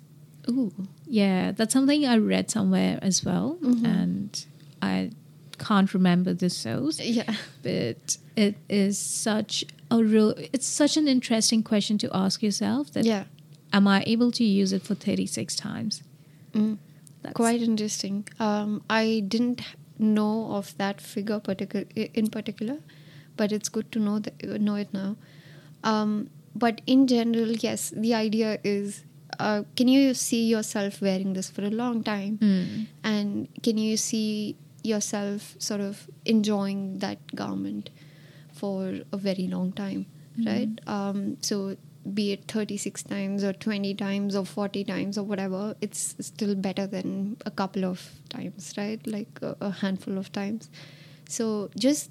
[0.48, 0.72] Ooh.
[1.06, 3.58] Yeah, that's something I read somewhere as well.
[3.62, 4.44] And
[4.82, 5.10] I
[5.58, 7.34] can't remember the source, Yeah.
[7.62, 13.04] but it is such a real, it's such an interesting question to ask yourself that
[13.04, 13.24] Yeah.
[13.72, 16.02] am I able to use it for 36 times?
[16.52, 16.78] Mm.
[17.22, 18.28] That's Quite interesting.
[18.38, 19.62] Um, I didn't
[19.98, 22.78] know of that figure particular in particular,
[23.36, 25.16] but it's good to know that know it now.
[25.82, 29.04] Um, but in general, yes, the idea is.
[29.40, 32.38] Uh, can you see yourself wearing this for a long time?
[32.38, 32.86] Mm.
[33.02, 37.90] and can you see yourself sort of enjoying that garment
[38.52, 40.06] for a very long time
[40.46, 41.76] right um, so
[42.12, 46.86] be it 36 times or 20 times or 40 times or whatever it's still better
[46.86, 50.70] than a couple of times right like a, a handful of times
[51.28, 52.10] so just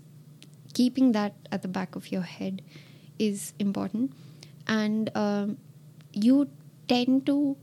[0.74, 2.62] keeping that at the back of your head
[3.20, 4.12] is important
[4.67, 5.58] and um,
[6.13, 6.49] you
[6.88, 7.58] tend to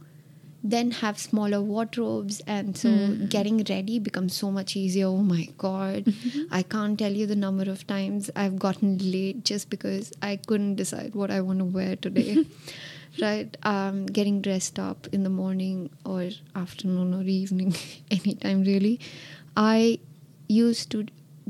[0.63, 2.41] then have smaller wardrobes.
[2.47, 5.07] And so getting ready becomes so much easier.
[5.07, 6.13] Oh my god.
[6.51, 10.75] I can't tell you the number of times i've gotten late just because i couldn't
[10.75, 12.45] decide what i want to wear today.
[13.21, 13.57] Right?
[13.65, 17.75] Um, getting dressed up in the morning or afternoon or evening
[18.11, 19.01] anytime really.
[19.57, 19.99] I
[20.47, 21.07] used to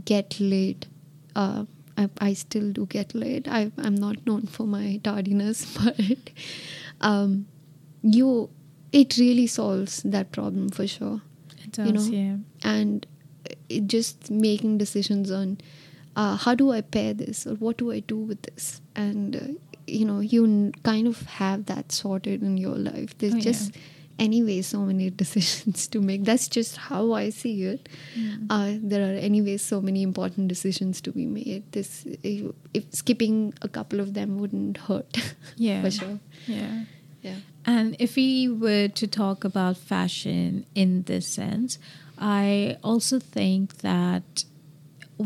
[0.07, 0.87] get late
[1.37, 1.67] uh,
[2.01, 5.99] I, I still do get late I, i'm not known for my tardiness but
[7.01, 7.47] um,
[8.03, 8.51] you
[8.93, 11.21] it really solves that problem for sure.
[11.65, 12.25] It does, you know?
[12.25, 12.37] yeah.
[12.69, 13.07] and
[13.69, 15.59] it just making decisions on
[16.17, 18.81] uh, how do i pair this or what do i do with this?
[18.97, 19.41] And uh,
[19.87, 23.17] you know you n- kind of have that sorted in your life.
[23.19, 23.43] There's Oh, yeah.
[24.25, 28.47] Anyway so many decisions to make that's just how i see it Mm.
[28.57, 31.91] uh, there are anyway so many important decisions to be made this
[32.23, 35.19] if, if skipping a couple of them wouldn't hurt
[35.69, 35.83] Yeah.
[35.83, 36.85] for sure Yeah.
[37.29, 38.29] yeah And if we
[38.67, 41.79] were to talk about fashion in this sense,
[42.19, 44.45] I also think that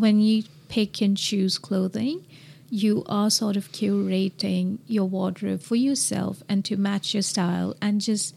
[0.03, 2.25] when you pick and choose clothing.
[2.71, 8.01] You are sort of curating your wardrobe for yourself and to match your style and
[8.01, 8.35] just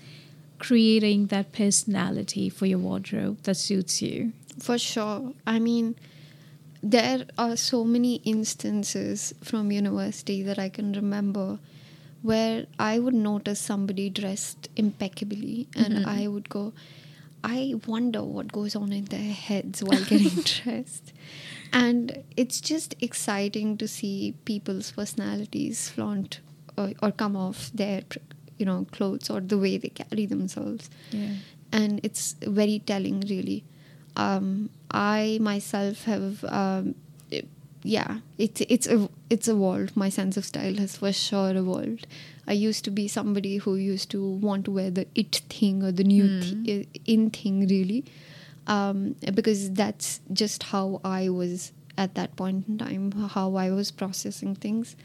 [0.59, 4.33] creating that personality for your wardrobe that suits you.
[4.59, 5.33] For sure.
[5.45, 5.95] I mean,
[6.81, 11.59] there are so many instances from university that I can remember
[12.21, 16.09] where I would notice somebody dressed impeccably and mm-hmm.
[16.09, 16.73] I would go,
[17.43, 21.13] I wonder what goes on in their heads while getting dressed.
[21.71, 26.39] And it's just exciting to see people's personalities flaunt
[26.77, 28.01] or, or come off their,
[28.57, 30.89] you know, clothes or the way they carry themselves.
[31.11, 31.29] Yeah.
[31.71, 33.63] and it's very telling really.
[34.15, 36.95] Um, i myself have um,
[37.83, 42.07] yeah it's it's a, it's evolved my sense of style has for sure evolved.
[42.47, 45.91] I used to be somebody who used to want to wear the it thing or
[45.91, 48.05] the new thi- in thing really.
[48.65, 53.91] Um, because that's just how i was at that point in time how i was
[53.91, 54.95] processing things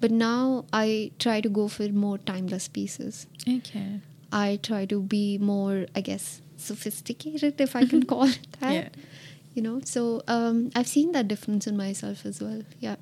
[0.00, 4.00] but now i try to go for more timeless pieces Okay.
[4.32, 8.72] I try to be more, I guess, sophisticated, if I can call it that.
[8.72, 8.88] Yeah.
[9.54, 12.62] You know, so um, I've seen that difference in myself as well.
[12.78, 12.94] Yeah.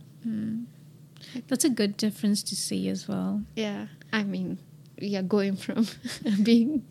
[1.48, 3.42] That's a good difference to see as well.
[3.56, 3.88] Yeah.
[4.10, 4.56] I mean,
[4.96, 5.86] yeah, going from
[6.42, 6.86] being,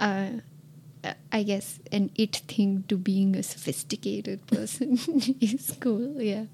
[0.00, 0.30] uh,
[1.30, 4.98] I guess, an it thing to being a sophisticated person
[5.40, 6.20] is cool.
[6.20, 6.46] Yeah.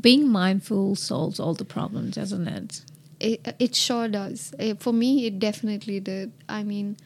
[0.00, 2.82] Being mindful solves all the problems, doesn't it?
[3.20, 4.54] It, it sure does.
[4.58, 6.32] Uh, For me, it definitely did.
[6.48, 6.96] I mean,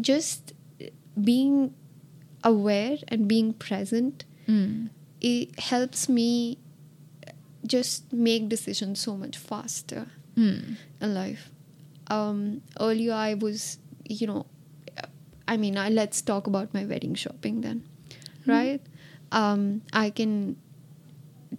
[0.00, 0.52] just
[1.20, 1.74] being
[2.42, 4.90] aware and being present Mm.
[5.22, 6.58] it helps me
[7.66, 10.76] just make decisions so much faster Mm.
[11.00, 11.50] in life.
[12.08, 14.44] Um, earlier, I was, you know,
[15.48, 17.84] I mean, I, let's talk about my wedding shopping then,
[18.46, 18.82] right?
[19.32, 20.56] Um, I can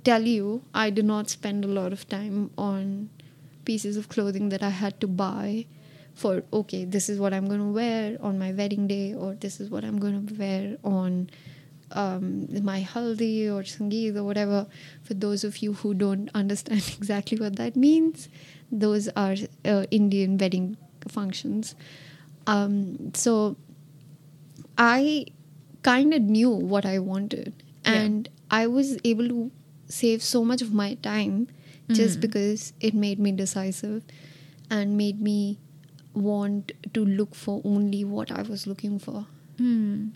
[0.03, 3.09] tell you, I did not spend a lot of time on
[3.65, 5.65] pieces of clothing that I had to buy
[6.13, 9.59] for, okay, this is what I'm going to wear on my wedding day, or this
[9.59, 11.29] is what I'm going to wear on
[11.91, 14.65] um, my haldi or sangeet or whatever.
[15.03, 18.29] For those of you who don't understand exactly what that means,
[18.71, 20.77] those are uh, Indian wedding
[21.07, 21.75] functions.
[22.47, 23.57] Um, so
[24.77, 25.25] I
[25.83, 27.53] kind of knew what I wanted,
[27.85, 27.93] Yeah.
[27.93, 29.51] and I was able to
[29.87, 31.47] save so much of my time
[31.91, 32.21] just Mhm.
[32.21, 34.03] because it made me decisive
[34.69, 35.59] and made me
[36.13, 39.27] want to look for only what I was looking for.
[39.57, 40.11] Mm.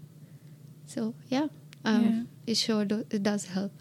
[0.87, 1.47] So yeah,
[1.85, 2.23] um, Yeah.
[2.47, 3.71] it sure do- it does help.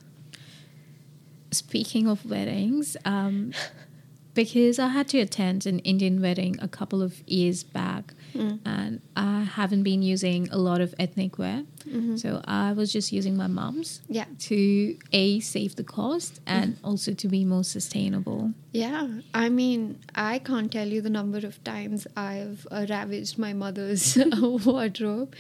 [1.51, 3.53] Speaking of weddings, um,
[4.35, 8.59] because I had to attend an Indian wedding a couple of years back, Mm.
[8.65, 12.19] and I haven't been using a lot of ethnic wear, Mhm.
[12.19, 17.13] so I was just using my mom's Yeah, to a save the cost and also
[17.15, 18.53] to be more sustainable.
[18.73, 19.09] yeah.
[19.35, 24.17] I mean, I can't tell you the number of times I've uh, ravaged my mother's
[24.67, 25.35] wardrobe,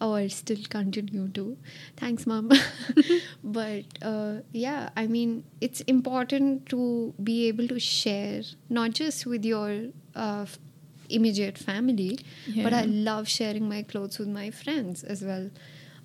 [0.00, 1.56] or still continue to.
[1.96, 2.50] Thanks, mom.
[3.44, 9.44] but uh, yeah, I mean, it's important to be able to share not just with
[9.44, 9.70] your
[10.14, 10.46] uh,
[11.14, 12.18] immediate family,
[12.64, 15.50] but I love sharing my clothes with my friends as well.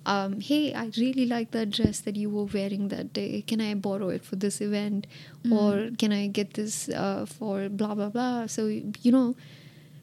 [0.06, 3.42] Um, hey, I really like that dress that you were wearing that day.
[3.46, 5.06] Can I borrow it for this event?
[5.52, 8.46] Or can I get this uh, for blah, blah, blah?
[8.46, 9.36] So, you know,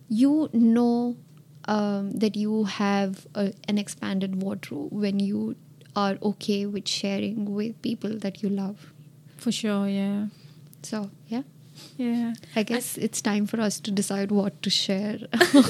[0.08, 1.16] you know
[1.68, 5.56] um, that you have a, an expanded wardrobe when you
[5.96, 8.92] are okay with sharing with people that you love.
[9.38, 10.28] For sure, yeah.
[10.84, 11.44] So, yeah.
[11.98, 12.34] Yeah.
[12.56, 15.20] I guess it's time for us to decide what to share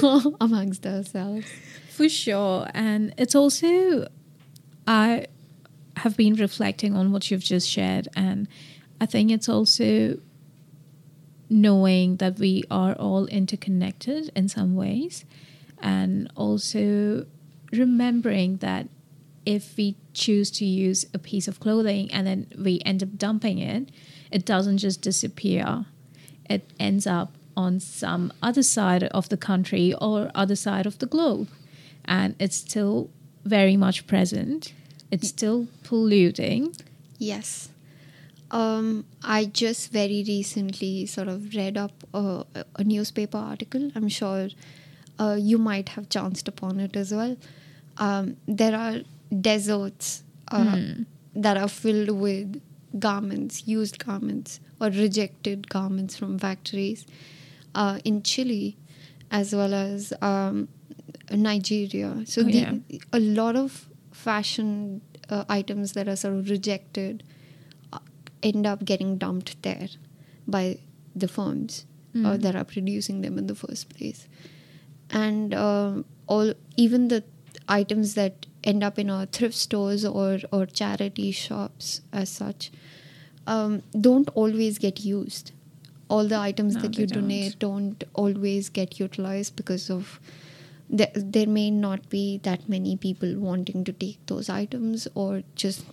[0.40, 1.46] amongst ourselves.
[1.90, 2.68] For sure.
[2.74, 4.08] And it's also,
[4.86, 5.26] I
[5.96, 8.08] have been reflecting on what you've just shared.
[8.14, 8.48] And
[9.00, 10.18] I think it's also
[11.48, 15.24] knowing that we are all interconnected in some ways.
[15.78, 17.26] And also
[17.72, 18.88] remembering that
[19.44, 23.58] if we choose to use a piece of clothing and then we end up dumping
[23.58, 23.90] it,
[24.30, 25.86] it doesn't just disappear.
[26.48, 31.06] It ends up on some other side of the country or other side of the
[31.06, 31.48] globe.
[32.04, 33.10] And it's still
[33.44, 34.72] very much present.
[35.10, 36.74] It's still polluting.
[37.18, 37.70] Yes.
[38.50, 42.44] Um, I just very recently sort of read up a,
[42.76, 43.90] a newspaper article.
[43.94, 44.48] I'm sure
[45.18, 47.36] uh, you might have chanced upon it as well.
[47.98, 49.00] Um, there are
[49.40, 50.22] deserts
[50.52, 50.80] uh,
[51.34, 52.60] that are filled with
[52.98, 57.06] garments, used garments, or rejected garments from factories
[57.74, 58.76] uh, in Chile
[59.30, 60.68] as well as um,
[61.30, 62.22] Nigeria.
[62.26, 62.74] So Oh, the, yeah.
[63.12, 67.22] a lot of fashion uh, items that are sort of rejected
[67.92, 67.98] uh,
[68.42, 69.88] end up getting dumped there
[70.46, 70.78] by
[71.14, 72.40] the firms uh, Mm.
[72.42, 74.26] that are producing them in the first place
[75.10, 77.22] and uh, all even the
[77.68, 82.70] items that end up in our thrift stores or or charity shops as such
[83.46, 85.52] um, don't always get used
[86.08, 87.22] all the items No, that you don't.
[87.22, 90.20] donate don't always get utilized because of
[90.88, 95.84] there, there may not be that many people wanting to take those items or just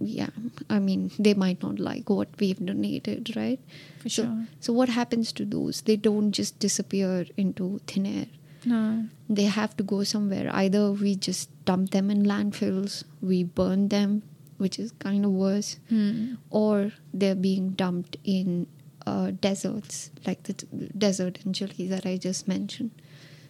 [0.00, 0.30] yeah
[0.70, 3.60] i mean they might not like what we've donated right
[3.98, 4.46] For so, sure.
[4.60, 8.26] so what happens to those they don't just disappear into thin air
[8.64, 9.04] No.
[9.28, 14.22] they have to go somewhere either we just dump them in landfills we burn them
[14.58, 16.34] which is kind of worse Hmm.
[16.50, 18.66] or they're being dumped in
[19.06, 22.90] uh, deserts like the t- desert in Chile that I just mentioned.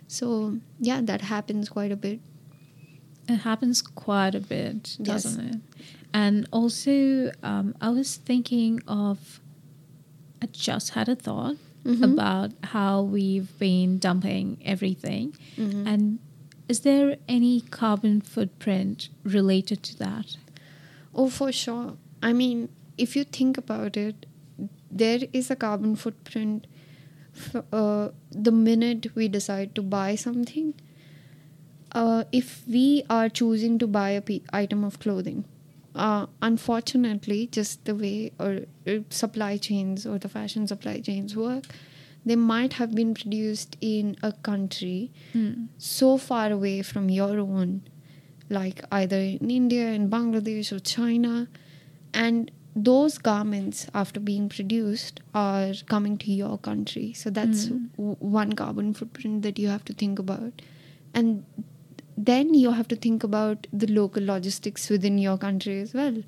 [0.08, 2.20] So yeah, that happens quite a bit.
[3.28, 5.56] It happens quite a bit, doesn't it?
[6.12, 9.40] And also, um, I was thinking of,
[10.42, 12.12] I just had a thought Mhm.
[12.14, 15.34] about how we've been dumping everything.
[15.56, 15.86] Mhm.
[15.86, 16.18] And
[16.68, 20.36] is there any carbon footprint related to that?
[21.14, 21.96] Oh, for sure.
[22.22, 24.26] I mean, if you think about it,
[24.90, 26.66] there is a carbon footprint.
[27.72, 30.72] Uh, the minute we decide to buy something,
[31.92, 35.44] uh, if we are choosing to buy a item of clothing,
[35.94, 41.64] uh, unfortunately, just the way or uh, supply chains or the fashion supply chains work,
[42.24, 45.64] they might have been produced in a country Hmm.
[45.76, 47.82] so far away from your own,
[48.50, 51.48] like either in India, in Bangladesh, or China,
[52.12, 57.12] and those garments, after being produced, are coming to your country.
[57.12, 57.90] So that's Mm.
[57.96, 60.60] w- one carbon footprint that you have to think about,
[61.14, 61.44] and
[62.16, 66.22] then you have to think about the local logistics within your country as well,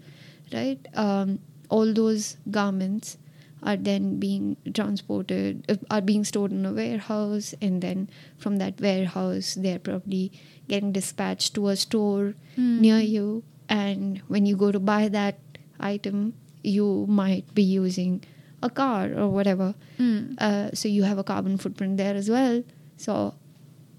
[0.53, 0.87] right?
[0.95, 1.39] Um,
[1.69, 3.19] all those garments
[3.67, 8.09] are then being transported, uh, are being stored in a warehouse, and then
[8.39, 10.31] from that warehouse, they're probably
[10.69, 12.81] getting dispatched to a store Hmm.
[12.81, 13.43] near you.
[13.69, 15.39] And when you go to buy that
[15.81, 18.23] item, you might be using
[18.63, 19.75] a car or whatever.
[19.99, 20.21] Hmm.
[20.39, 22.63] Uh, so you have a carbon footprint there as well.
[22.97, 23.35] So,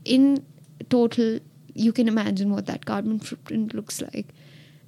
[0.06, 0.44] in
[0.90, 1.40] total,
[1.74, 4.28] you can imagine what that carbon footprint looks like.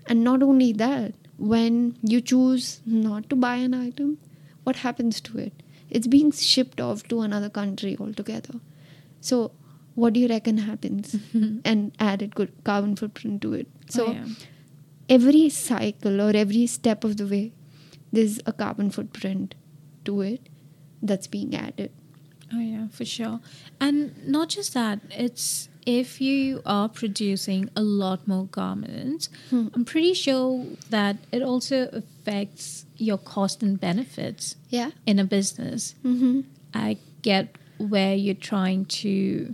[0.07, 4.17] And not only that, when you choose not to buy an item,
[4.63, 5.53] what happens to it?
[5.89, 8.59] It's being shipped off to another country altogether.
[9.21, 9.51] So,
[9.95, 11.15] what do you reckon happens?
[11.65, 13.67] and added good carbon footprint to it.
[13.89, 14.25] So, Oh, yeah.
[15.09, 17.51] every cycle or every step of the way,
[18.11, 19.55] there's a carbon footprint
[20.05, 20.47] to it
[21.01, 21.91] that's being added.
[22.53, 23.39] Oh yeah, for sure.
[23.79, 29.67] And not just that, it's if you are producing a lot more garments, Hmm.
[29.73, 34.91] I'm pretty sure that it also affects your cost and benefits Yeah.
[35.05, 35.95] in a business.
[36.03, 36.41] Mm-hmm.
[36.73, 39.53] I get where you're trying to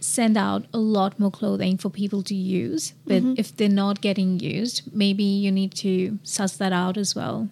[0.00, 3.34] send out a lot more clothing for people to use, but Mhm.
[3.38, 7.48] if they're not getting used, maybe you need to suss that out as well.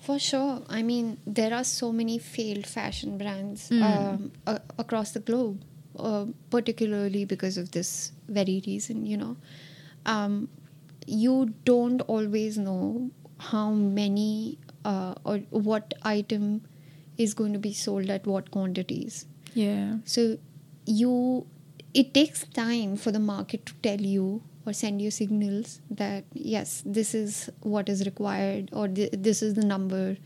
[0.00, 0.62] For sure.
[0.68, 3.82] I mean, there are so many failed fashion brands Mm.
[3.82, 5.60] um, a- across the globe,
[5.98, 9.36] uh, particularly because of this very reason, you know.
[10.06, 10.48] Um,
[11.06, 16.62] you don't always know how many uh, or what item
[17.16, 19.26] is going to be sold at what quantities.
[19.54, 19.96] Yeah.
[20.04, 20.38] So
[20.86, 21.46] you
[21.94, 26.82] it takes time for the market to tell you or send you signals that yes,
[26.84, 30.16] this is what is required or th- this is the number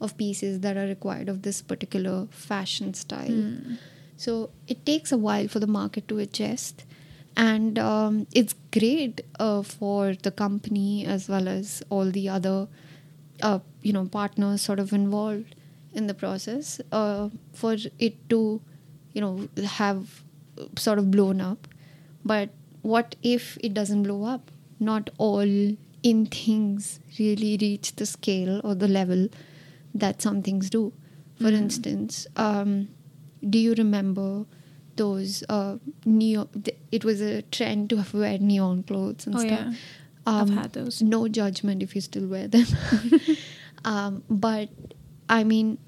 [0.00, 3.30] of pieces that are required of this particular fashion style.
[3.30, 3.74] Hmm.
[4.16, 6.84] So it takes a while for the market to adjust.
[7.36, 12.68] And um, it's great uh, for the company as well as all the other,
[13.42, 15.54] uh, you know, partners sort of involved
[15.94, 18.60] in the process uh, for it to,
[19.12, 20.22] you know, have
[20.76, 21.66] sort of blown up.
[22.24, 22.50] But
[22.82, 24.50] what if it doesn't blow up?
[24.78, 25.40] Not all
[26.02, 29.28] in things really reach the scale or the level
[29.94, 30.92] that some things do.
[31.36, 31.58] For Mhm.
[31.62, 32.88] instance, um,
[33.48, 34.44] do you remember
[35.02, 35.76] those uh,
[36.18, 36.48] neon?
[36.68, 39.66] th- It was a trend to have wear neon clothes and Oh stuff.
[39.66, 39.72] yeah.
[40.32, 40.98] I've had those.
[41.12, 42.66] No judgment if you still wear them.
[43.92, 44.68] um, but
[45.28, 45.78] I mean,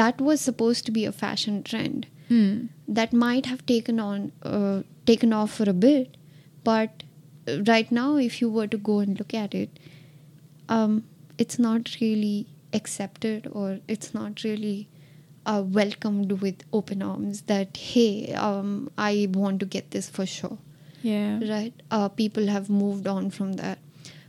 [0.00, 2.50] that was supposed to be a fashion trend Hmm.
[2.98, 6.16] that might have taken on uh, taken off for a bit,
[6.68, 7.02] but
[7.48, 9.78] uh, right now, if you were to go and look at it,
[10.76, 11.04] um,
[11.44, 12.46] it's not really
[12.80, 14.88] accepted or it's not really
[15.46, 17.42] uh, welcomed with open arms.
[17.42, 20.58] That hey, um, I want to get this for sure.
[21.02, 21.40] Yeah.
[21.50, 21.74] right?
[21.90, 23.78] Uh, people have moved on from that.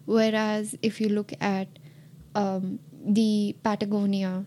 [0.05, 1.67] Whereas if you look at
[2.35, 4.45] um, the Patagonia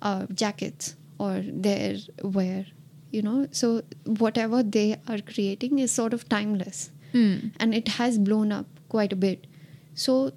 [0.00, 2.64] uh, jackets or their wear,
[3.10, 7.52] you know, so whatever they are creating is sort of timeless Mm.
[7.58, 9.46] and it has blown up quite a bit.
[9.94, 10.32] So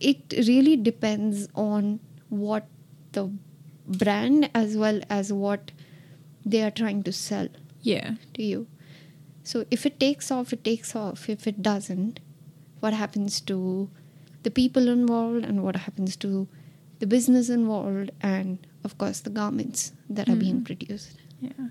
[0.00, 2.66] it really depends on what
[3.12, 3.30] the
[3.90, 5.72] brand as well as what
[6.44, 7.48] they are trying to sell
[7.82, 8.14] Yeah.
[8.34, 8.66] to you.
[9.42, 11.28] So if it takes off, it takes off.
[11.28, 12.20] If it doesn't,
[12.80, 13.90] what happens to
[14.42, 16.48] the people involved and what happens to
[16.98, 20.64] the business involved and of course the garments that are being mm-hmm.
[20.64, 21.16] produced.
[21.40, 21.68] Yeah.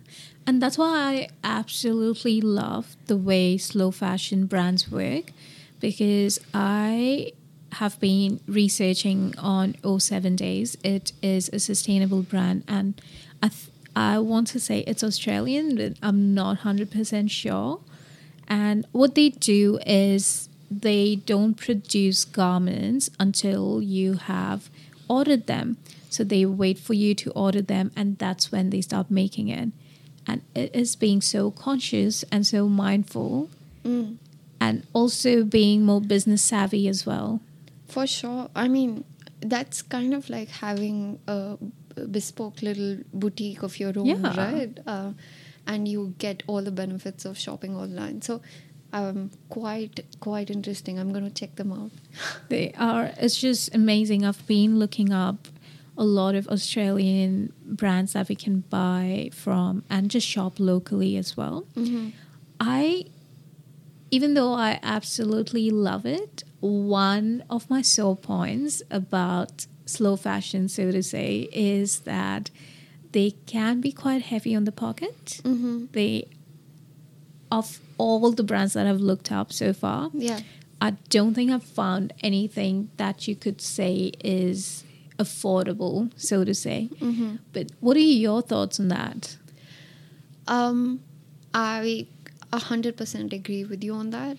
[0.47, 5.32] And that's why I absolutely love the way slow fashion brands work
[5.80, 7.34] because I
[7.74, 10.78] have been researching on 07 Days.
[10.84, 12.99] It is a sustainable brand and
[13.41, 17.80] I th- I want to say it's Australian, but I'm not 100% sure.
[18.47, 24.70] And what they do is they don't produce garments until you have
[25.07, 25.78] ordered them.
[26.09, 29.70] So they wait for you to order them, and that's when they start making it.
[30.26, 33.49] And it is being so conscious and so mindful,
[33.84, 34.17] Mm.
[34.59, 37.41] and also being more business savvy as well.
[37.90, 38.50] For sure.
[38.56, 39.04] I mean,
[39.42, 41.58] that's kind of like having a
[42.10, 44.36] bespoke little boutique of your own, Yeah.
[44.38, 44.78] right?
[44.86, 45.12] Uh,
[45.68, 48.22] and you get all the benefits of shopping online.
[48.22, 48.42] So,
[48.92, 50.98] um, quite quite interesting.
[51.00, 51.92] I'm going to check them out.
[52.50, 54.26] They are, it's just amazing.
[54.26, 55.48] I've been looking up
[55.98, 61.36] a lot of Australian brands that we can buy from and just shop locally as
[61.38, 61.66] well.
[62.60, 63.06] I,
[64.10, 70.91] even though I absolutely love it, one of my sore points about slow fashion, so
[70.91, 72.51] to say, is that
[73.12, 75.41] they can be quite heavy on the pocket.
[75.43, 75.86] Mm-hmm.
[75.93, 76.28] They,
[77.51, 80.41] of all the brands that I've looked up so far, Yeah.
[80.82, 84.84] I don't think I've found anything that you could say is
[85.18, 86.89] affordable, so to say.
[87.01, 87.36] Mm-hmm.
[87.51, 89.38] But what are your thoughts on that?
[90.47, 91.01] Um,
[91.53, 92.07] I
[92.51, 94.38] a hundred percent agree with you on that.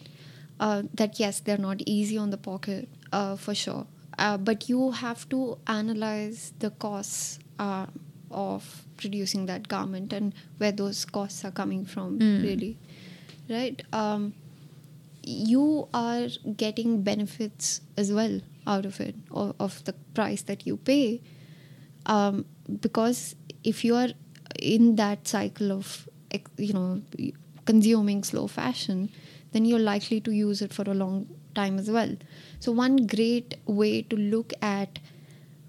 [0.61, 3.87] Uh, that yes, they're not easy on the pocket, uh, for sure.
[4.19, 7.87] Uh, but you have to analyze the costs uh,
[8.31, 12.43] of producing that garment and where those costs are coming from, Mm.
[12.43, 12.77] really,
[13.49, 13.83] right?
[13.93, 14.35] Um,
[15.23, 20.77] you are getting benefits as well out of it, of, of the price that you
[20.77, 21.21] pay
[22.07, 22.45] um,
[22.81, 24.09] because if you are
[24.59, 26.09] in that cycle of
[26.59, 27.03] you know
[27.67, 29.11] consuming slow fashion
[29.53, 32.17] then you're likely to use it for a long time as well
[32.59, 34.99] so one great way to look at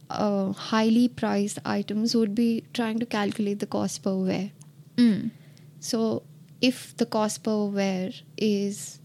[0.09, 4.51] uh, highly priced items would be trying to calculate the cost per wear
[4.97, 5.31] Mm.
[5.79, 6.23] so
[6.61, 8.99] if the cost per wear is,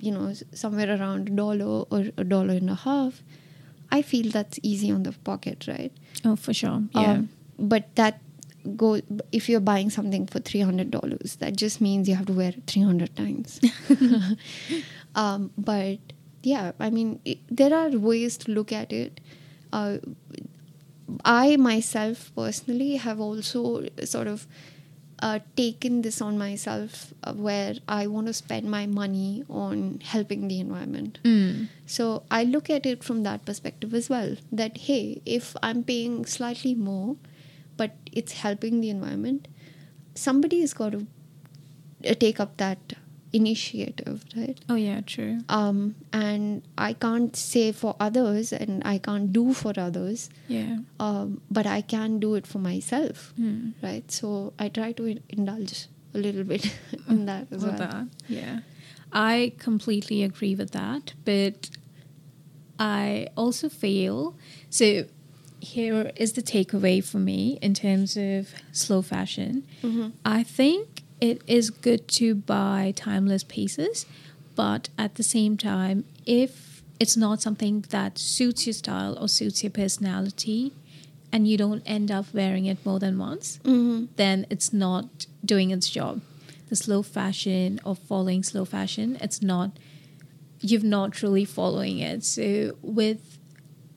[0.00, 3.22] you know, somewhere around a dollar or a dollar and a half,
[3.90, 5.92] I feel that's easy on the pocket, right?
[6.22, 6.82] Oh, for sure.
[6.92, 7.12] Yeah.
[7.12, 7.28] Um,
[7.58, 8.20] but that
[8.76, 9.00] go
[9.32, 12.48] if you're buying something for three hundred dollars, that just means you have to wear
[12.50, 13.60] it three hundred times.
[15.14, 15.98] um, but
[16.42, 19.20] yeah, I mean, it, there are ways to look at it.
[19.72, 19.98] Uh,
[21.24, 24.46] I myself personally have also sort of
[25.20, 30.48] uh, taken this on myself uh, where I want to spend my money on helping
[30.48, 31.18] the environment.
[31.24, 31.68] Mm.
[31.86, 34.36] So I look at it from that perspective as well.
[34.52, 37.16] That hey, if I'm paying slightly more,
[37.76, 39.48] but it's helping the environment,
[40.14, 41.06] somebody has got to
[42.08, 42.94] uh, take up that
[43.32, 44.58] initiative, right?
[44.68, 45.40] Oh, yeah, true.
[45.48, 50.78] Um, and I can't say for others, and I can't do for others, Yeah.
[51.00, 53.74] um, but I can do it for myself, Mm.
[53.82, 54.10] right?
[54.10, 56.70] So I try to indulge a little bit
[57.08, 57.88] in that as With well.
[57.90, 58.06] that.
[58.28, 58.60] Yeah.
[59.12, 61.12] I completely agree with that.
[61.24, 61.68] But
[62.78, 64.34] I also feel
[64.70, 65.06] so.
[65.74, 69.64] Here is the takeaway for me in terms of slow fashion.
[69.82, 70.12] Mhm.
[70.24, 74.06] I think it is good to buy timeless pieces,
[74.54, 79.62] but at the same time, if it's not something that suits your style or suits
[79.64, 80.72] your personality,
[81.32, 84.08] and you don't end up wearing it more than once, Mhm.
[84.16, 86.20] then it's not doing its job.
[86.68, 89.70] The slow fashion or following slow fashion, it's not,
[90.60, 92.22] you've not truly following it.
[92.24, 93.35] So, with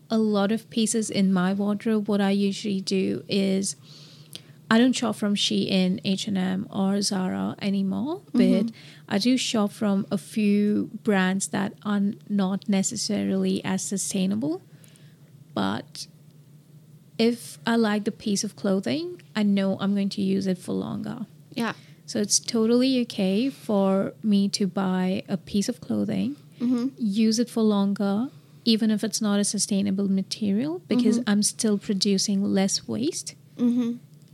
[0.10, 3.76] a lot of pieces in my wardrobe, what I usually do is
[4.72, 8.66] I don't shop from Shein, H&M or Zara anymore, mm-hmm.
[8.66, 8.74] but
[9.08, 14.62] I do shop from a few brands that are not necessarily as sustainable.
[15.56, 16.08] But
[17.18, 20.74] if I like the piece of clothing, I know I'm going to use it for
[20.74, 21.26] longer.
[21.52, 21.74] Yeah.
[22.06, 26.88] So it's totally okay for me to buy a piece of clothing, mm-hmm.
[26.98, 28.30] use it for longer,
[28.66, 33.36] even if it's not a sustainable material, because I'm still producing less waste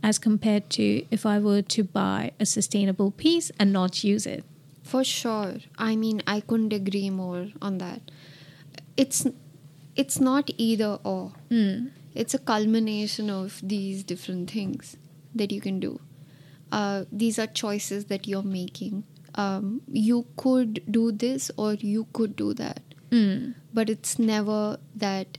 [0.02, 4.44] as compared to if I were to buy a sustainable piece and not use it.
[4.82, 5.54] For sure.
[5.78, 8.02] I mean, I couldn't agree more on that.
[8.96, 9.26] It's
[9.96, 11.32] it's not either or.
[12.14, 14.96] It's a culmination of these different things
[15.34, 16.00] that you can do.
[16.72, 19.04] Uh, these are choices that you're making.
[19.34, 22.80] Um, you could do this or you could do that,
[23.72, 25.38] but it's never that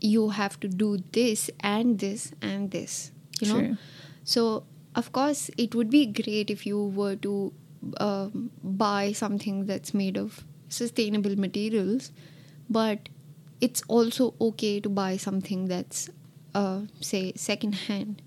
[0.00, 3.10] you have to do this and this and this.
[3.40, 3.60] You know.
[3.60, 3.76] True.
[4.24, 7.52] So, of course, it would be great if you were to
[8.00, 12.12] um, buy something that's made of sustainable materials,
[12.68, 13.08] but
[13.60, 16.10] it's also okay to buy something that's,
[16.54, 18.20] uh, say, second hand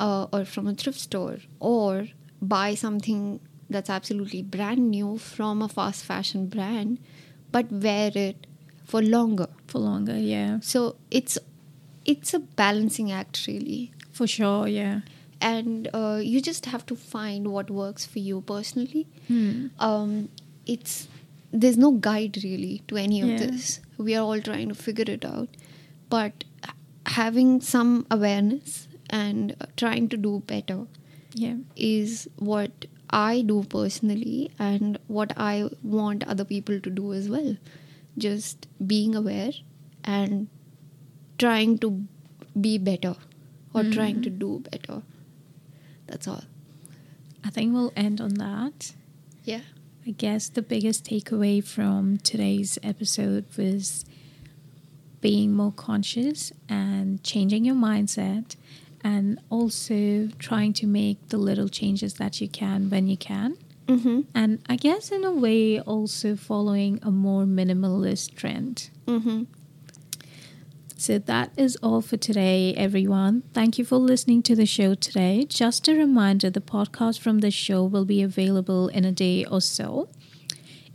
[0.00, 2.08] uh, or from a thrift store, or
[2.42, 6.98] buy something that's absolutely brand new from a fast fashion brand,
[7.52, 8.46] but wear it
[8.84, 9.48] for longer.
[9.66, 10.58] For longer, yeah.
[10.60, 11.38] So it's
[12.04, 15.00] it's a balancing act, really For sure, yeah.
[15.40, 19.06] and uh, you just have to find what works for you personally.
[19.78, 20.28] Um,
[20.66, 21.08] it's
[21.52, 23.38] there's no guide really to any of Yeah.
[23.46, 23.80] this.
[23.98, 25.48] We are all trying to figure it out,
[26.10, 26.44] but
[27.06, 30.86] having some awareness and trying to do better
[31.34, 31.56] Yeah.
[31.76, 37.56] is what I do personally and what I want other people to do as well.
[38.18, 39.52] Just being aware
[40.04, 40.48] and
[41.38, 42.04] trying to
[42.60, 43.16] be better
[43.74, 43.90] or hmm.
[43.90, 45.02] trying to do better.
[46.06, 46.44] That's all.
[47.44, 48.92] I think we'll end on that.
[49.44, 49.60] Yeah.
[50.06, 54.04] I guess the biggest takeaway from today's episode was
[55.20, 58.56] being more conscious and changing your mindset
[59.06, 63.56] and also trying to make the little changes that you can when you can.
[63.86, 64.22] Mm-hmm.
[64.34, 68.90] And I guess in a way also following a more minimalist trend.
[69.06, 69.44] Mm-hmm.
[70.96, 73.44] So that is all for today, everyone.
[73.54, 75.44] Thank you for listening to the show today.
[75.48, 79.60] Just a reminder the podcast from the show will be available in a day or
[79.60, 80.08] so.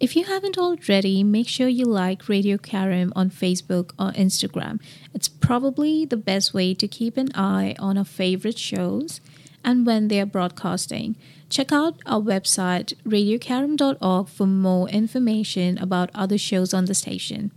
[0.02, 4.82] If you haven't already, make sure you like Radio Karim on Facebook or Instagram.
[5.14, 9.22] It's probably the best way to keep an eye on our favorite shows
[9.64, 11.18] and when they are broadcasting.
[11.52, 17.52] Check out our website, radiokaram.org, for more information about other shows on the station.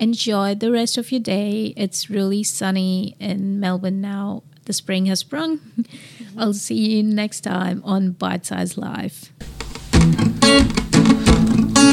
[0.00, 1.74] Enjoy the rest of your day.
[1.76, 4.44] It's really sunny in Melbourne now.
[4.64, 5.60] The spring has sprung.
[6.38, 9.30] I'll see you next time on Bite Size Life.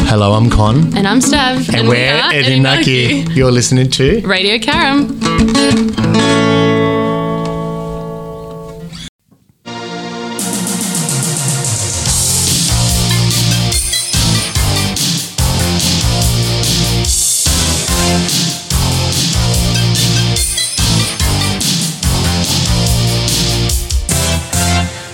[0.10, 0.98] Hello, I'm Con.
[0.98, 1.72] And I'm Stav.
[1.72, 3.36] And, we we're are Edinaki.
[3.36, 5.20] You're listening to Radio Karam.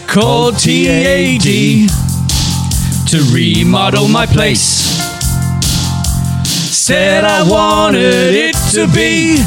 [0.07, 2.04] Called TAD
[3.15, 4.83] to remodel my place.
[6.43, 9.37] Said I wanted it to be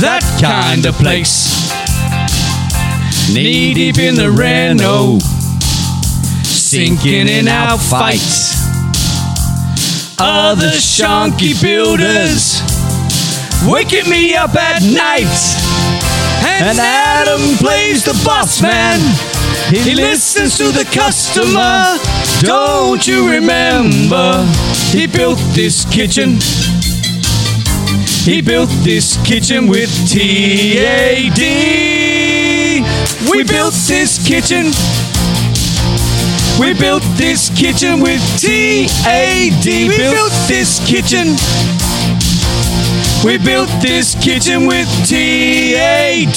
[0.00, 1.72] that kind of place.
[3.32, 5.18] Knee deep in the reno,
[6.42, 8.68] sinking in our fights.
[10.18, 12.60] Other shonky builders
[13.66, 15.32] waking me up at night.
[16.44, 19.35] And Adam plays the boss man.
[19.70, 21.98] He listens to the customer.
[22.40, 24.46] Don't you remember?
[24.90, 26.38] He built this kitchen.
[28.24, 31.38] He built this kitchen with TAD.
[33.30, 34.72] We built this kitchen.
[36.58, 39.66] We built this kitchen with TAD.
[39.66, 41.36] We built this kitchen.
[43.24, 46.36] We built this kitchen with TAD.